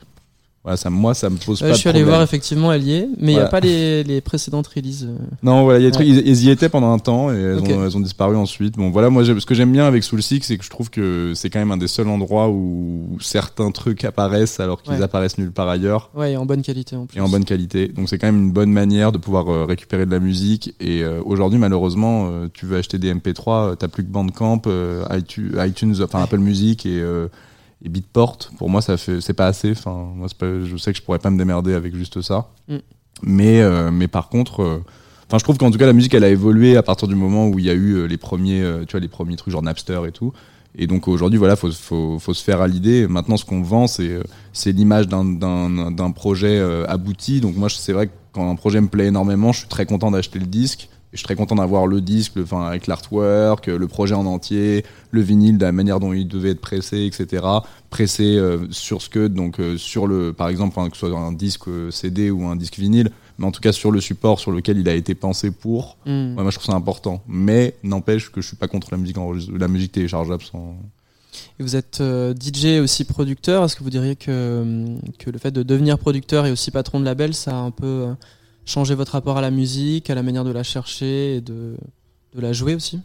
Voilà, 0.64 0.76
ça, 0.76 0.90
moi, 0.90 1.12
ça 1.12 1.28
me 1.28 1.38
pose 1.38 1.61
Euh, 1.61 1.66
pas 1.66 1.69
je 1.71 1.73
de 1.73 1.78
suis 1.81 1.88
allé 1.88 1.99
problème. 1.99 2.14
voir 2.14 2.23
effectivement, 2.23 2.73
est, 2.73 2.78
mais 3.19 3.33
il 3.33 3.35
n'y 3.35 3.38
a 3.40 3.47
pas 3.47 3.59
les, 3.59 4.04
les 4.04 4.21
précédentes 4.21 4.69
releases. 4.69 5.09
euh. 5.11 5.16
Non, 5.42 5.64
voilà, 5.64 5.81
il 5.81 5.83
y 5.83 5.87
a 5.88 5.90
des 5.90 5.97
Ouais. 5.99 6.04
trucs, 6.04 6.25
ils, 6.25 6.28
ils 6.28 6.45
y 6.45 6.50
étaient 6.50 6.69
pendant 6.69 6.92
un 6.92 7.00
temps 7.00 7.33
et 7.33 7.37
elles, 7.37 7.59
ont, 7.59 7.85
elles 7.85 7.97
ont 7.97 8.00
disparu 8.00 8.37
ensuite. 8.37 8.76
Bon, 8.76 8.90
voilà, 8.90 9.11
moi, 9.11 9.25
ce 9.25 9.45
que 9.45 9.54
j'aime 9.57 9.73
bien 9.73 9.87
avec 9.87 10.04
Soulseek, 10.04 10.45
c'est 10.45 10.57
que 10.57 10.64
je 10.64 10.71
trouve 10.71 10.88
que 10.88 11.33
c'est 11.35 11.50
quand 11.50 11.59
même 11.59 11.73
un 11.73 11.76
des 11.78 11.88
seuls 11.88 12.07
endroits 12.07 12.49
où 12.49 13.19
certains 13.21 13.73
trucs 13.73 14.04
apparaissent 14.04 14.61
alors 14.61 14.83
qu'ils 14.83 14.95
Ouais. 14.95 15.02
apparaissent 15.02 15.37
nulle 15.37 15.50
part 15.50 15.69
ailleurs 15.69 16.11
Ouais, 16.14 16.35
et 16.35 16.37
en 16.37 16.47
bonne 16.47 16.62
qualité 16.62 16.95
en 16.95 17.07
plus. 17.07 17.19
et 17.19 17.21
en 17.21 17.28
bonne 17.28 17.45
qualité. 17.45 17.88
Donc 17.88 18.09
c'est 18.09 18.19
quand 18.19 18.28
même 18.28 18.38
une 18.45 18.52
bonne 18.52 18.71
manière 18.71 19.11
de 19.11 19.19
pouvoir 19.19 19.49
euh, 19.49 19.64
récupérer 19.64 20.07
de 20.07 20.12
la 20.12 20.21
musique. 20.21 20.76
Et 20.78 21.02
euh, 21.02 21.21
aujourd'hui, 21.25 21.59
malheureusement, 21.59 22.28
euh, 22.31 22.47
tu 22.54 22.66
veux 22.66 22.76
acheter 22.76 22.99
des 22.99 23.12
MP3, 23.12 23.71
euh, 23.73 23.75
t'as 23.75 23.88
plus 23.88 24.04
que 24.04 24.11
Bandcamp, 24.11 24.62
euh, 24.69 25.04
iTunes, 25.11 25.57
iTunes, 25.59 25.97
enfin 26.04 26.23
Apple 26.23 26.38
Music 26.38 26.87
et, 26.87 27.00
euh, 27.00 27.26
et 27.85 27.89
Beatport. 27.89 28.39
Pour 28.59 28.71
moi, 28.71 28.81
ça 28.83 28.97
fait, 28.97 29.21
c'est 29.21 29.33
pas 29.35 29.47
assez. 29.47 29.73
Enfin, 29.73 30.09
moi, 30.15 30.29
pas- 30.39 30.65
je 30.65 30.77
sais 30.77 30.93
que 30.93 30.99
je 30.99 31.03
pourrais 31.03 31.19
pas 31.19 31.31
me 31.31 31.39
démerder 31.39 31.75
avec 31.75 31.95
juste 31.95 32.21
ça. 32.23 32.49
Mm. 32.69 32.77
Mais, 33.23 33.61
euh, 33.61 33.91
mais 33.91 34.09
par 34.09 34.29
contre. 34.29 34.62
euh, 34.62 34.83
Enfin, 35.29 35.39
je 35.39 35.45
trouve 35.45 35.57
qu'en 35.57 35.71
tout 35.71 35.79
cas, 35.79 35.87
la 35.87 35.95
musique, 35.95 36.12
elle 36.12 36.25
a 36.25 36.29
évolué 36.29 36.77
à 36.77 36.83
partir 36.83 37.09
du 37.09 37.15
moment 37.15 37.49
où 37.49 37.59
il 37.59 37.65
y 37.65 37.71
a 37.71 37.73
eu 37.73 37.95
euh, 37.95 38.05
les 38.05 38.19
premiers, 38.19 38.62
tu 38.87 38.93
vois, 38.93 39.01
les 39.01 39.09
premiers 39.09 39.37
trucs 39.37 39.51
genre 39.51 39.62
Napster 39.62 39.99
et 40.07 40.12
tout. 40.12 40.35
Et 40.77 40.87
donc 40.87 41.09
aujourd'hui, 41.09 41.39
voilà, 41.39 41.57
faut, 41.57 41.71
faut, 41.73 42.19
faut 42.19 42.35
se 42.35 42.45
faire 42.45 42.61
à 42.61 42.69
l'idée. 42.69 43.07
Maintenant, 43.09 43.39
ce 43.39 43.45
qu'on 43.47 43.62
vend, 43.62 43.87
c'est 43.87 44.19
c'est 44.53 44.73
l'image 44.73 45.09
d'un- 45.09 46.12
projet 46.15 46.61
abouti. 46.87 47.41
Donc 47.41 47.57
moi, 47.57 47.69
c'est 47.71 47.93
vrai 47.95 48.09
que 48.09 48.12
quand 48.33 48.51
un 48.51 48.57
projet 48.57 48.81
me 48.83 48.89
plaît 48.89 49.07
énormément, 49.07 49.53
je 49.53 49.61
suis 49.61 49.69
très 49.69 49.87
content 49.87 50.11
d'acheter 50.11 50.39
le 50.39 50.45
disque. 50.47 50.91
Je 51.12 51.19
suis 51.19 51.25
très 51.26 51.35
content 51.37 51.57
d'avoir 51.57 51.87
le 51.87 52.00
disque, 52.00 52.33
le- 52.37 52.45
enfin 52.45 52.62
avec 52.64 52.87
l'artwork, 52.87 53.66
le 53.66 53.87
projet 53.87 54.14
en 54.14 54.25
entier, 54.25 54.85
le 55.11 55.21
vinyle, 55.21 55.59
de 55.59 55.64
la 55.66 55.73
manière 55.73 56.00
dont 56.00 56.12
il 56.14 56.26
devait 56.26 56.50
être 56.52 56.61
pressé, 56.61 57.04
etc. 57.04 57.45
Pressé 57.90 58.37
euh, 58.38 58.66
sur 58.71 59.02
Scud, 59.02 59.35
donc 59.35 59.61
euh, 59.61 59.76
sur 59.76 60.07
le, 60.07 60.33
par 60.33 60.49
exemple, 60.49 60.81
hein, 60.81 60.88
que 60.88 60.97
ce 60.97 61.07
soit 61.07 61.19
un 61.19 61.33
disque 61.33 61.69
euh, 61.69 61.90
CD 61.90 62.31
ou 62.31 62.47
un 62.47 62.57
disque 62.57 62.78
vinyle, 62.78 63.11
mais 63.38 63.45
en 63.47 63.52
tout 63.52 63.61
cas 63.61 63.73
sur 63.73 63.90
le 63.90 64.00
support 64.00 64.40
sur 64.40 64.52
lequel 64.52 64.78
il 64.78 64.88
a 64.88 64.95
été 64.95 65.14
pensé 65.14 65.50
pour. 65.50 65.99
Ouais, 66.07 66.12
moi, 66.42 66.50
je 66.50 66.57
trouve 66.59 66.71
ça 66.73 66.76
important. 66.76 67.23
Mais 67.28 67.75
n'empêche 67.83 68.31
que 68.33 68.40
je 68.40 68.47
suis 68.47 68.57
pas 68.57 68.69
contre 68.69 68.88
la 68.90 68.97
musique 68.97 69.16
la 69.59 69.69
musique 69.69 69.92
téléchargeable 69.92 70.42
sans. 70.42 70.76
Et 71.59 71.62
vous 71.62 71.76
êtes 71.76 72.02
DJ 72.02 72.81
aussi 72.83 73.04
producteur. 73.04 73.64
Est-ce 73.64 73.76
que 73.76 73.83
vous 73.85 73.90
diriez 73.90 74.16
que, 74.16 74.62
hum, 74.62 74.99
que 75.19 75.28
le 75.31 75.38
fait 75.38 75.50
de 75.50 75.62
devenir 75.62 75.99
producteur 75.99 76.47
et 76.47 76.50
aussi 76.52 76.71
patron 76.71 77.00
de 77.00 77.04
label, 77.04 77.35
ça 77.35 77.52
a 77.52 77.61
un 77.61 77.71
peu 77.71 78.07
changé 78.64 78.95
votre 78.95 79.12
rapport 79.12 79.37
à 79.38 79.40
la 79.40 79.50
musique, 79.50 80.11
à 80.11 80.14
la 80.14 80.23
manière 80.23 80.45
de 80.45 80.52
la 80.52 80.62
chercher 80.62 81.37
et 81.37 81.40
de, 81.40 81.76
de 82.35 82.40
la 82.40 82.52
jouer 82.52 82.75
aussi 82.75 83.00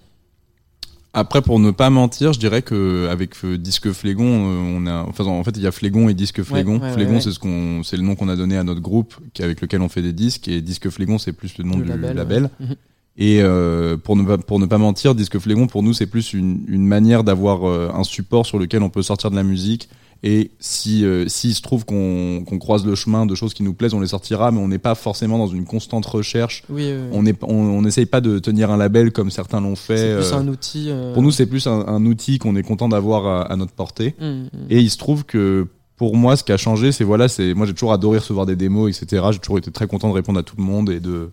Après, 1.14 1.42
pour 1.42 1.60
ne 1.60 1.72
pas 1.72 1.90
mentir, 1.90 2.34
je 2.34 2.40
dirais 2.40 2.62
que 2.62 3.08
avec 3.10 3.32
euh, 3.44 3.58
Disque 3.58 3.92
Flégon, 3.92 4.26
euh, 4.52 4.78
on 4.78 4.86
a, 4.88 5.04
enfin, 5.04 5.26
en 5.26 5.44
fait, 5.44 5.52
il 5.58 5.64
y 5.64 5.68
a 5.68 5.72
Flégon 5.72 6.10
et 6.10 6.14
Disque 6.14 6.44
Flégon. 6.44 6.80
ouais, 6.80 6.94
Flégon, 6.94 7.14
ouais. 7.16 7.22
c'est 7.22 7.32
ce 7.32 7.40
qu'on, 7.40 7.82
c'est 7.84 7.98
le 7.98 8.04
nom 8.04 8.16
qu'on 8.16 8.30
a 8.30 8.36
donné 8.36 8.56
à 8.58 8.64
notre 8.64 8.82
groupe, 8.82 9.16
qui- 9.34 9.42
avec 9.42 9.62
lequel 9.62 9.82
on 9.82 9.90
fait 9.90 10.04
des 10.04 10.14
disques, 10.14 10.48
et 10.48 10.62
Disque 10.62 10.90
Flégon, 10.90 11.18
c'est 11.18 11.34
plus 11.34 11.58
le 11.58 11.64
nom 11.64 11.78
Le 11.78 11.86
du 11.86 12.14
label. 12.14 12.50
Mhm. 12.60 12.76
Et 13.20 13.42
euh, 13.42 13.98
pour 13.98 14.16
ne 14.16 14.24
pas 14.24 14.38
pour 14.38 14.60
ne 14.60 14.68
pas 14.68 14.78
mentir, 14.78 15.16
Disque 15.16 15.40
Flégon 15.40 15.66
pour 15.66 15.82
nous 15.82 15.92
c'est 15.92 16.06
plus 16.06 16.34
une, 16.34 16.64
une 16.68 16.86
manière 16.86 17.24
d'avoir 17.24 17.68
euh, 17.68 17.90
un 17.92 18.04
support 18.04 18.46
sur 18.46 18.60
lequel 18.60 18.84
on 18.84 18.92
peut 18.92 19.02
sortir 19.02 19.32
de 19.32 19.36
la 19.36 19.42
musique 19.42 19.90
Et 20.24 20.52
si 20.60 21.06
euh, 21.06 21.28
s'il 21.28 21.54
se 21.54 21.62
trouve 21.62 21.86
qu'on 21.86 22.44
qu'on 22.46 22.58
croise 22.58 22.86
le 22.86 22.96
chemin 22.96 23.26
de 23.26 23.36
choses 23.36 23.54
qui 23.54 23.62
nous 23.64 23.74
plaisent, 23.74 23.94
on 23.94 24.00
les 24.00 24.08
sortira, 24.08 24.52
mais 24.52 24.60
on 24.60 24.68
n'est 24.68 24.80
pas 24.80 24.96
forcément 24.96 25.38
dans 25.38 25.48
une 25.48 25.66
constante 25.66 26.06
recherche. 26.06 26.64
Oui, 26.70 26.92
On 27.12 27.26
est 27.26 27.38
on 27.44 27.54
on 27.54 27.82
n'essaye 27.84 28.08
pas 28.08 28.20
de 28.22 28.40
tenir 28.40 28.72
un 28.72 28.78
label 28.78 29.12
comme 29.12 29.30
certains 29.32 29.62
l'ont 29.62 29.76
fait. 29.76 29.98
c'est 29.98 30.16
plus 30.16 30.34
euh, 30.34 30.38
un 30.38 30.48
outil. 30.48 30.88
euh, 30.90 31.14
Pour 31.14 31.22
nous, 31.24 31.32
c'est 31.32 31.46
plus 31.46 31.68
un, 31.68 31.86
un 31.88 32.06
outil 32.06 32.40
qu'on 32.40 32.56
est 32.56 32.64
content 32.64 32.90
d'avoir 32.90 33.26
à, 33.28 33.42
à 33.44 33.56
notre 33.56 33.74
portée. 33.74 34.16
mm, 34.20 34.26
mm. 34.26 34.50
Et 34.70 34.80
il 34.80 34.90
se 34.90 34.98
trouve 34.98 35.24
que 35.24 35.68
pour 35.98 36.16
moi, 36.16 36.36
ce 36.36 36.44
qui 36.44 36.52
a 36.52 36.58
changé, 36.58 36.92
c'est 36.92 37.04
voilà, 37.04 37.28
c'est 37.28 37.54
moi 37.54 37.66
j'ai 37.66 37.74
toujours 37.74 37.94
adoré 37.94 38.18
recevoir 38.20 38.46
des 38.46 38.56
démos, 38.56 38.90
etc. 39.02 39.24
J'ai 39.32 39.40
toujours 39.40 39.58
été 39.60 39.72
très 39.72 39.88
content 39.88 40.10
de 40.10 40.14
répondre 40.14 40.40
à 40.40 40.44
tout 40.44 40.56
le 40.58 40.64
monde 40.64 40.90
et 40.90 41.00
de 41.00 41.30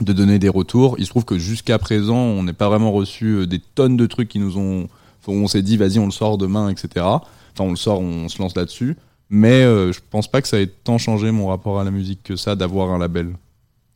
de 0.00 0.12
donner 0.12 0.38
des 0.40 0.48
retours. 0.48 0.96
Il 0.98 1.04
se 1.04 1.10
trouve 1.10 1.24
que 1.24 1.38
jusqu'à 1.38 1.78
présent, 1.78 2.16
on 2.16 2.42
n'est 2.42 2.54
pas 2.54 2.68
vraiment 2.68 2.90
reçu 2.92 3.26
euh, 3.34 3.46
des 3.46 3.60
tonnes 3.60 3.96
de 3.96 4.06
trucs 4.06 4.28
qui 4.28 4.38
nous 4.40 4.56
ont, 4.58 4.88
on 5.28 5.46
s'est 5.46 5.62
dit 5.62 5.76
vas-y, 5.76 5.98
on 6.00 6.06
le 6.06 6.10
sort 6.12 6.38
demain, 6.38 6.68
etc. 6.70 7.04
Enfin, 7.54 7.64
on 7.68 7.70
le 7.70 7.76
sort, 7.76 8.00
on 8.00 8.28
se 8.28 8.40
lance 8.40 8.56
là-dessus. 8.56 8.96
Mais 9.30 9.62
euh, 9.62 9.92
je 9.92 10.00
pense 10.10 10.30
pas 10.30 10.42
que 10.42 10.48
ça 10.48 10.60
ait 10.60 10.66
tant 10.66 10.98
changé 10.98 11.30
mon 11.30 11.46
rapport 11.46 11.80
à 11.80 11.84
la 11.84 11.90
musique 11.90 12.22
que 12.22 12.36
ça 12.36 12.54
d'avoir 12.54 12.90
un 12.90 12.98
label. 12.98 13.34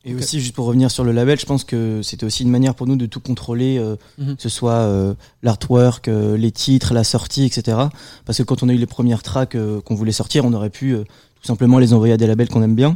Et 0.05 0.15
aussi, 0.15 0.39
juste 0.39 0.55
pour 0.55 0.65
revenir 0.67 0.89
sur 0.89 1.03
le 1.03 1.11
label, 1.11 1.37
je 1.37 1.45
pense 1.45 1.63
que 1.65 2.01
c'était 2.01 2.25
aussi 2.25 2.43
une 2.43 2.49
manière 2.49 2.75
pour 2.75 2.87
nous 2.87 2.95
de 2.95 3.05
tout 3.05 3.19
contrôler, 3.19 3.77
euh, 3.77 3.97
Mhm. 4.17 4.37
que 4.37 4.41
ce 4.41 4.47
soit 4.49 4.71
euh, 4.73 5.13
l'artwork, 5.43 6.07
euh, 6.07 6.37
les 6.37 6.51
titres, 6.51 6.93
la 6.93 7.03
sortie, 7.03 7.43
etc. 7.43 7.77
Parce 8.25 8.37
que 8.37 8.43
quand 8.43 8.63
on 8.63 8.69
a 8.69 8.73
eu 8.73 8.77
les 8.77 8.85
premières 8.85 9.21
tracks 9.21 9.55
euh, 9.55 9.81
qu'on 9.81 9.95
voulait 9.95 10.11
sortir, 10.13 10.45
on 10.45 10.53
aurait 10.53 10.69
pu 10.69 10.93
euh, 10.93 11.03
tout 11.41 11.45
simplement 11.47 11.77
les 11.77 11.93
envoyer 11.93 12.13
à 12.13 12.17
des 12.17 12.25
labels 12.27 12.47
qu'on 12.49 12.63
aime 12.63 12.75
bien. 12.75 12.91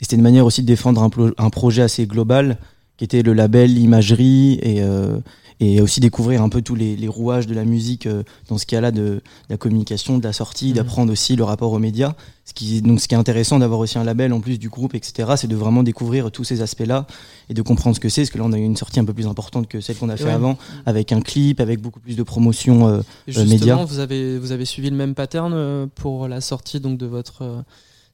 Et 0.00 0.04
c'était 0.04 0.16
une 0.16 0.22
manière 0.22 0.44
aussi 0.44 0.60
de 0.62 0.66
défendre 0.66 1.02
un, 1.02 1.10
un 1.38 1.50
projet 1.50 1.82
assez 1.82 2.06
global, 2.06 2.58
qui 2.96 3.04
était 3.04 3.22
le 3.22 3.32
label, 3.32 3.72
l'imagerie, 3.72 4.58
et, 4.62 4.82
euh, 4.82 5.18
et 5.58 5.80
aussi 5.80 6.00
découvrir 6.00 6.42
un 6.42 6.48
peu 6.50 6.60
tous 6.60 6.74
les, 6.74 6.96
les 6.96 7.08
rouages 7.08 7.46
de 7.46 7.54
la 7.54 7.64
musique 7.64 8.06
euh, 8.06 8.22
dans 8.48 8.58
ce 8.58 8.66
cas-là 8.66 8.90
de, 8.90 9.00
de 9.02 9.22
la 9.48 9.56
communication, 9.56 10.18
de 10.18 10.24
la 10.24 10.32
sortie, 10.34 10.68
Mhm. 10.68 10.74
d'apprendre 10.74 11.12
aussi 11.12 11.34
le 11.36 11.44
rapport 11.44 11.72
aux 11.72 11.78
médias. 11.78 12.14
Ce 12.44 12.52
qui, 12.54 12.82
donc, 12.82 13.00
ce 13.00 13.08
qui 13.08 13.14
est 13.14 13.18
intéressant 13.18 13.58
d'avoir 13.58 13.80
aussi 13.80 13.98
un 13.98 14.04
label 14.04 14.32
en 14.32 14.40
plus 14.40 14.58
du 14.58 14.68
groupe, 14.68 14.94
etc., 14.94 15.32
c'est 15.36 15.46
de 15.48 15.56
vraiment 15.56 15.82
découvrir 15.82 16.30
tous 16.30 16.44
ces 16.44 16.60
aspects-là 16.62 17.06
et 17.48 17.54
de 17.54 17.62
comprendre 17.62 17.96
ce 17.96 18.00
que 18.00 18.08
c'est. 18.08 18.22
Parce 18.22 18.30
que 18.30 18.38
là, 18.38 18.44
on 18.44 18.52
a 18.52 18.58
eu 18.58 18.62
une 18.62 18.76
sortie 18.76 19.00
un 19.00 19.04
peu 19.04 19.14
plus 19.14 19.26
importante 19.26 19.66
que 19.66 19.80
celle 19.80 19.96
qu'on 19.96 20.08
a 20.10 20.16
fait 20.16 20.24
Ouais. 20.24 20.30
avant, 20.30 20.58
avec 20.84 21.10
un 21.12 21.20
clip, 21.22 21.60
avec 21.60 21.80
beaucoup 21.80 22.00
plus 22.00 22.16
de 22.16 22.22
promotion. 22.22 22.86
euh, 22.88 22.90
euh, 22.98 23.02
médias. 23.26 23.46
justement, 23.56 23.84
vous 23.84 23.98
avez, 23.98 24.38
vous 24.38 24.52
avez 24.52 24.64
suivi 24.66 24.90
le 24.90 24.96
même 24.96 25.14
pattern 25.14 25.52
euh, 25.54 25.86
pour 25.94 26.28
la 26.28 26.40
sortie 26.40 26.80
donc, 26.80 26.98
de 26.98 27.06
votre 27.06 27.64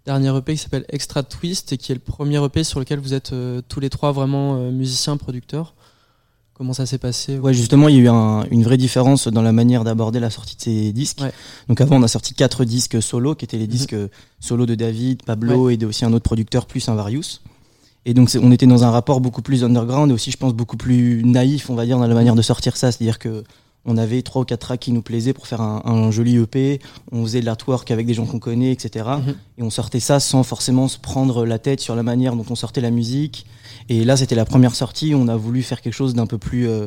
dernier 0.06 0.34
EP 0.36 0.52
qui 0.54 0.58
s'appelle 0.62 0.84
Extra 0.88 1.22
Twist 1.22 1.72
et 1.72 1.76
qui 1.76 1.92
est 1.92 1.94
le 1.96 2.00
premier 2.00 2.42
EP 2.44 2.64
sur 2.64 2.78
lequel 2.80 2.98
vous 3.00 3.14
êtes 3.14 3.32
euh, 3.32 3.60
tous 3.68 3.80
les 3.80 3.90
trois 3.90 4.12
vraiment 4.12 4.56
euh, 4.56 4.70
musiciens, 4.70 5.16
producteurs. 5.16 5.74
Comment 6.62 6.74
ça 6.74 6.86
s'est 6.86 6.98
passé 6.98 7.40
Ouais, 7.40 7.52
justement, 7.52 7.88
il 7.88 7.96
y 7.96 7.98
a 7.98 8.02
eu 8.02 8.08
un- 8.08 8.44
une 8.52 8.62
vraie 8.62 8.76
différence 8.76 9.26
dans 9.26 9.42
la 9.42 9.50
manière 9.50 9.82
d'aborder 9.82 10.20
la 10.20 10.30
sortie 10.30 10.54
de 10.54 10.60
ces 10.62 10.92
disques. 10.92 11.20
Ouais. 11.20 11.32
Donc 11.68 11.80
avant, 11.80 11.96
on 11.96 12.04
a 12.04 12.06
sorti 12.06 12.34
quatre 12.34 12.64
disques 12.64 13.02
solo, 13.02 13.34
qui 13.34 13.44
étaient 13.44 13.56
les 13.58 13.64
Mhm. 13.64 13.68
disques 13.72 13.96
solo 14.38 14.64
de 14.64 14.76
David, 14.76 15.24
Pablo 15.24 15.70
et 15.70 15.76
de 15.76 15.86
aussi 15.86 16.04
un 16.04 16.12
autre 16.12 16.22
producteur 16.22 16.66
plus 16.66 16.88
un 16.88 16.94
Varius. 16.94 17.40
Et 18.06 18.14
donc 18.14 18.30
on 18.40 18.52
était 18.52 18.68
dans 18.68 18.84
un 18.84 18.92
rapport 18.92 19.20
beaucoup 19.20 19.42
plus 19.42 19.64
underground 19.64 20.12
et 20.12 20.14
aussi, 20.14 20.30
je 20.30 20.36
pense, 20.36 20.54
beaucoup 20.54 20.76
plus 20.76 21.24
naïf, 21.24 21.68
on 21.68 21.74
va 21.74 21.84
dire, 21.84 21.98
dans 21.98 22.06
la 22.06 22.14
manière 22.14 22.36
de 22.36 22.42
sortir 22.42 22.76
ça. 22.76 22.92
C'est-à-dire 22.92 23.18
que 23.18 23.42
on 23.84 23.96
avait 23.96 24.22
trois 24.22 24.42
ou 24.42 24.44
quatre 24.44 24.60
tracks 24.60 24.78
qui 24.78 24.92
nous 24.92 25.02
plaisaient 25.02 25.32
pour 25.32 25.48
faire 25.48 25.62
un, 25.62 25.82
un 25.84 26.12
joli 26.12 26.36
EP. 26.36 26.78
On 27.10 27.24
faisait 27.24 27.40
de 27.40 27.46
l'artwork 27.46 27.90
avec 27.90 28.06
des 28.06 28.14
gens 28.14 28.24
qu'on 28.24 28.38
connaît, 28.38 28.70
etc. 28.70 29.04
Mhm. 29.18 29.34
Et 29.58 29.62
on 29.64 29.70
sortait 29.70 29.98
ça 29.98 30.20
sans 30.20 30.44
forcément 30.44 30.86
se 30.86 30.98
prendre 30.98 31.44
la 31.44 31.58
tête 31.58 31.80
sur 31.80 31.96
la 31.96 32.04
manière 32.04 32.36
dont 32.36 32.44
on 32.50 32.54
sortait 32.54 32.80
la 32.80 32.92
musique. 32.92 33.46
Et 33.94 34.04
là, 34.04 34.16
c'était 34.16 34.34
la 34.34 34.46
première 34.46 34.74
sortie. 34.74 35.14
On 35.14 35.28
a 35.28 35.36
voulu 35.36 35.62
faire 35.62 35.82
quelque 35.82 35.92
chose 35.92 36.14
d'un 36.14 36.26
peu 36.26 36.38
plus, 36.38 36.66
euh, 36.66 36.86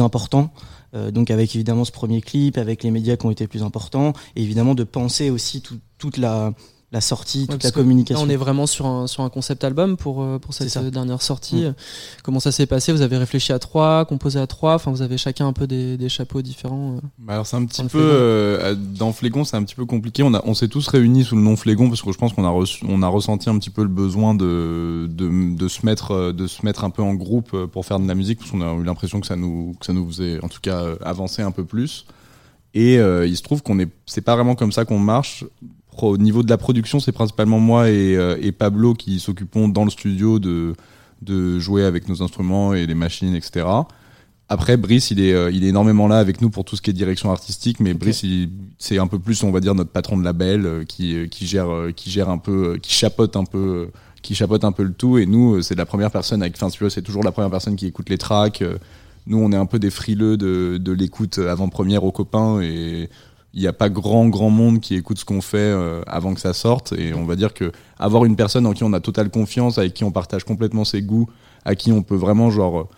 important. 0.00 0.52
Euh, 0.94 1.10
donc 1.10 1.30
avec 1.30 1.54
évidemment 1.56 1.86
ce 1.86 1.92
premier 1.92 2.20
clip, 2.20 2.58
avec 2.58 2.82
les 2.82 2.90
médias 2.90 3.16
qui 3.16 3.24
ont 3.24 3.30
été 3.30 3.46
plus 3.46 3.62
importants, 3.62 4.12
et 4.36 4.42
évidemment 4.42 4.74
de 4.74 4.84
penser 4.84 5.30
aussi 5.30 5.62
tout- 5.62 5.78
toute 5.96 6.18
la, 6.18 6.52
la 6.92 7.00
sortie, 7.00 7.40
Ouais, 7.40 7.46
toute 7.54 7.64
la 7.64 7.70
Là, 7.70 7.74
communication. 7.74 8.22
on 8.24 8.28
est 8.28 8.36
vraiment 8.36 8.66
sur 8.66 8.86
un, 8.86 9.08
sur 9.08 9.24
un 9.24 9.28
concept 9.28 9.64
album 9.64 9.96
pour, 9.96 10.22
euh, 10.22 10.38
pour 10.38 10.54
cette 10.54 10.72
dernière 10.92 11.20
sortie. 11.20 11.64
Mm. 11.64 11.74
Comment 12.22 12.38
ça 12.38 12.52
s'est 12.52 12.66
passé? 12.66 12.92
Vous 12.92 13.02
avez 13.02 13.16
réfléchi 13.16 13.52
à 13.52 13.58
trois, 13.58 14.04
composé 14.04 14.38
à 14.38 14.46
trois, 14.46 14.74
enfin 14.76 14.92
vous 14.92 15.02
avez 15.02 15.18
chacun 15.18 15.48
un 15.48 15.52
peu 15.52 15.66
des, 15.66 15.96
des 15.96 16.08
chapeaux 16.08 16.42
différents. 16.42 16.94
euh. 16.96 17.00
Bah 17.18 17.32
alors 17.34 17.46
c'est 17.46 17.56
un 17.56 17.64
petit 17.64 17.82
peu 17.82 17.88
Flégon. 17.88 18.08
euh, 18.08 18.74
dans 18.76 19.12
Flégon 19.12 19.44
c'est 19.44 19.56
un 19.56 19.64
petit 19.64 19.74
peu 19.74 19.84
compliqué. 19.84 20.22
On 20.22 20.32
a 20.32 20.40
on 20.46 20.54
s'est 20.54 20.68
tous 20.68 20.86
réunis 20.86 21.24
sous 21.24 21.34
le 21.34 21.42
nom 21.42 21.56
Flégon 21.56 21.88
parce 21.88 22.02
que 22.02 22.12
je 22.12 22.18
pense 22.18 22.32
qu'on 22.32 22.44
a 22.44 22.50
reçu, 22.50 22.84
on 22.88 23.02
a 23.02 23.08
ressenti 23.08 23.50
un 23.50 23.58
petit 23.58 23.70
peu 23.70 23.82
le 23.82 23.88
besoin 23.88 24.34
de 24.36 25.08
de, 25.10 25.56
de 25.56 25.68
se 25.68 25.84
mettre 25.84 26.30
de 26.32 26.46
se 26.46 26.64
mettre 26.64 26.84
un 26.84 26.90
peu 26.90 27.02
en 27.02 27.14
groupe 27.14 27.66
pour 27.66 27.84
faire 27.84 27.98
de 27.98 28.06
la 28.06 28.14
musique 28.14 28.38
parce 28.38 28.52
qu'on 28.52 28.60
a 28.62 28.72
eu 28.74 28.84
l'impression 28.84 29.20
que 29.20 29.26
ça 29.26 29.34
nous 29.34 29.74
que 29.80 29.86
ça 29.86 29.92
nous 29.92 30.06
faisait 30.06 30.38
en 30.44 30.48
tout 30.48 30.60
cas 30.62 30.84
avancer 31.02 31.42
un 31.42 31.50
peu 31.50 31.64
plus. 31.64 32.06
Et 32.74 32.98
euh, 32.98 33.26
il 33.26 33.36
se 33.36 33.42
trouve 33.42 33.62
qu'on 33.62 33.78
est 33.80 33.88
c'est 34.06 34.20
pas 34.20 34.36
vraiment 34.36 34.54
comme 34.54 34.70
ça 34.70 34.84
qu'on 34.84 34.98
marche. 35.00 35.44
Au 36.04 36.18
niveau 36.18 36.42
de 36.42 36.50
la 36.50 36.58
production, 36.58 37.00
c'est 37.00 37.12
principalement 37.12 37.60
moi 37.60 37.90
et, 37.90 38.16
euh, 38.16 38.36
et 38.40 38.52
Pablo 38.52 38.94
qui 38.94 39.20
s'occupons 39.20 39.68
dans 39.68 39.84
le 39.84 39.90
studio 39.90 40.38
de 40.38 40.74
de 41.22 41.58
jouer 41.58 41.82
avec 41.84 42.08
nos 42.08 42.22
instruments 42.22 42.74
et 42.74 42.86
les 42.86 42.94
machines, 42.94 43.34
etc. 43.34 43.66
Après, 44.50 44.76
Brice, 44.76 45.10
il 45.10 45.18
est, 45.18 45.32
euh, 45.32 45.50
il 45.50 45.64
est 45.64 45.68
énormément 45.68 46.08
là 46.08 46.18
avec 46.18 46.42
nous 46.42 46.50
pour 46.50 46.64
tout 46.64 46.76
ce 46.76 46.82
qui 46.82 46.90
est 46.90 46.92
direction 46.92 47.30
artistique, 47.30 47.80
mais 47.80 47.94
Brice, 47.94 48.22
c'est 48.78 48.98
un 48.98 49.06
peu 49.06 49.18
plus, 49.18 49.42
on 49.42 49.50
va 49.50 49.60
dire, 49.60 49.74
notre 49.74 49.90
patron 49.90 50.18
de 50.18 50.24
label 50.24 50.66
euh, 50.66 50.84
qui, 50.84 51.26
qui 51.30 51.46
gère, 51.46 51.68
qui 51.96 52.10
gère 52.10 52.28
un 52.28 52.36
peu, 52.36 52.78
qui 52.82 52.92
chapeaute 52.92 53.34
un 53.34 53.44
peu, 53.44 53.88
qui 54.22 54.34
chapeaute 54.34 54.64
un 54.64 54.72
peu 54.72 54.82
le 54.82 54.92
tout. 54.92 55.16
Et 55.16 55.24
nous, 55.24 55.62
c'est 55.62 55.74
la 55.74 55.86
première 55.86 56.10
personne, 56.10 56.42
avec, 56.42 56.54
enfin, 56.60 56.68
c'est 56.90 57.02
toujours 57.02 57.24
la 57.24 57.32
première 57.32 57.50
personne 57.50 57.76
qui 57.76 57.86
écoute 57.86 58.10
les 58.10 58.18
tracks. 58.18 58.62
Nous, 59.26 59.38
on 59.38 59.50
est 59.52 59.56
un 59.56 59.66
peu 59.66 59.78
des 59.78 59.90
frileux 59.90 60.36
de, 60.36 60.78
de 60.78 60.92
l'écoute 60.92 61.38
avant-première 61.38 62.04
aux 62.04 62.12
copains 62.12 62.60
et 62.60 63.08
il 63.56 63.62
n'y 63.62 63.68
a 63.68 63.72
pas 63.72 63.88
grand, 63.88 64.28
grand 64.28 64.50
monde 64.50 64.80
qui 64.80 64.94
écoute 64.94 65.18
ce 65.18 65.24
qu'on 65.24 65.40
fait 65.40 65.56
euh, 65.56 66.02
avant 66.06 66.34
que 66.34 66.40
ça 66.40 66.52
sorte. 66.52 66.92
Et 66.92 67.14
on 67.14 67.24
va 67.24 67.36
dire 67.36 67.54
que 67.54 67.72
avoir 67.98 68.26
une 68.26 68.36
personne 68.36 68.66
en 68.66 68.74
qui 68.74 68.84
on 68.84 68.92
a 68.92 69.00
totale 69.00 69.30
confiance, 69.30 69.78
avec 69.78 69.94
qui 69.94 70.04
on 70.04 70.10
partage 70.12 70.44
complètement 70.44 70.84
ses 70.84 71.00
goûts, 71.00 71.28
à 71.64 71.74
qui 71.74 71.90
on 71.90 72.02
peut 72.02 72.16
vraiment, 72.16 72.50
genre, 72.50 72.80
euh, 72.80 72.88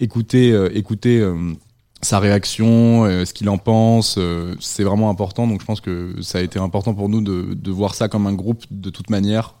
écouter, 0.00 0.50
euh, 0.50 0.76
écouter 0.76 1.24
sa 2.02 2.18
réaction, 2.18 3.04
ce 3.24 3.32
qu'il 3.32 3.48
en 3.48 3.58
pense, 3.58 4.18
c'est 4.60 4.84
vraiment 4.84 5.08
important. 5.10 5.46
Donc 5.46 5.60
je 5.60 5.66
pense 5.66 5.80
que 5.80 6.14
ça 6.20 6.38
a 6.38 6.42
été 6.42 6.58
important 6.58 6.94
pour 6.94 7.08
nous 7.08 7.20
de, 7.20 7.70
voir 7.70 7.94
ça 7.94 8.08
comme 8.08 8.26
un 8.26 8.34
groupe 8.34 8.64
de 8.70 8.90
toute 8.90 9.10
manière, 9.10 9.54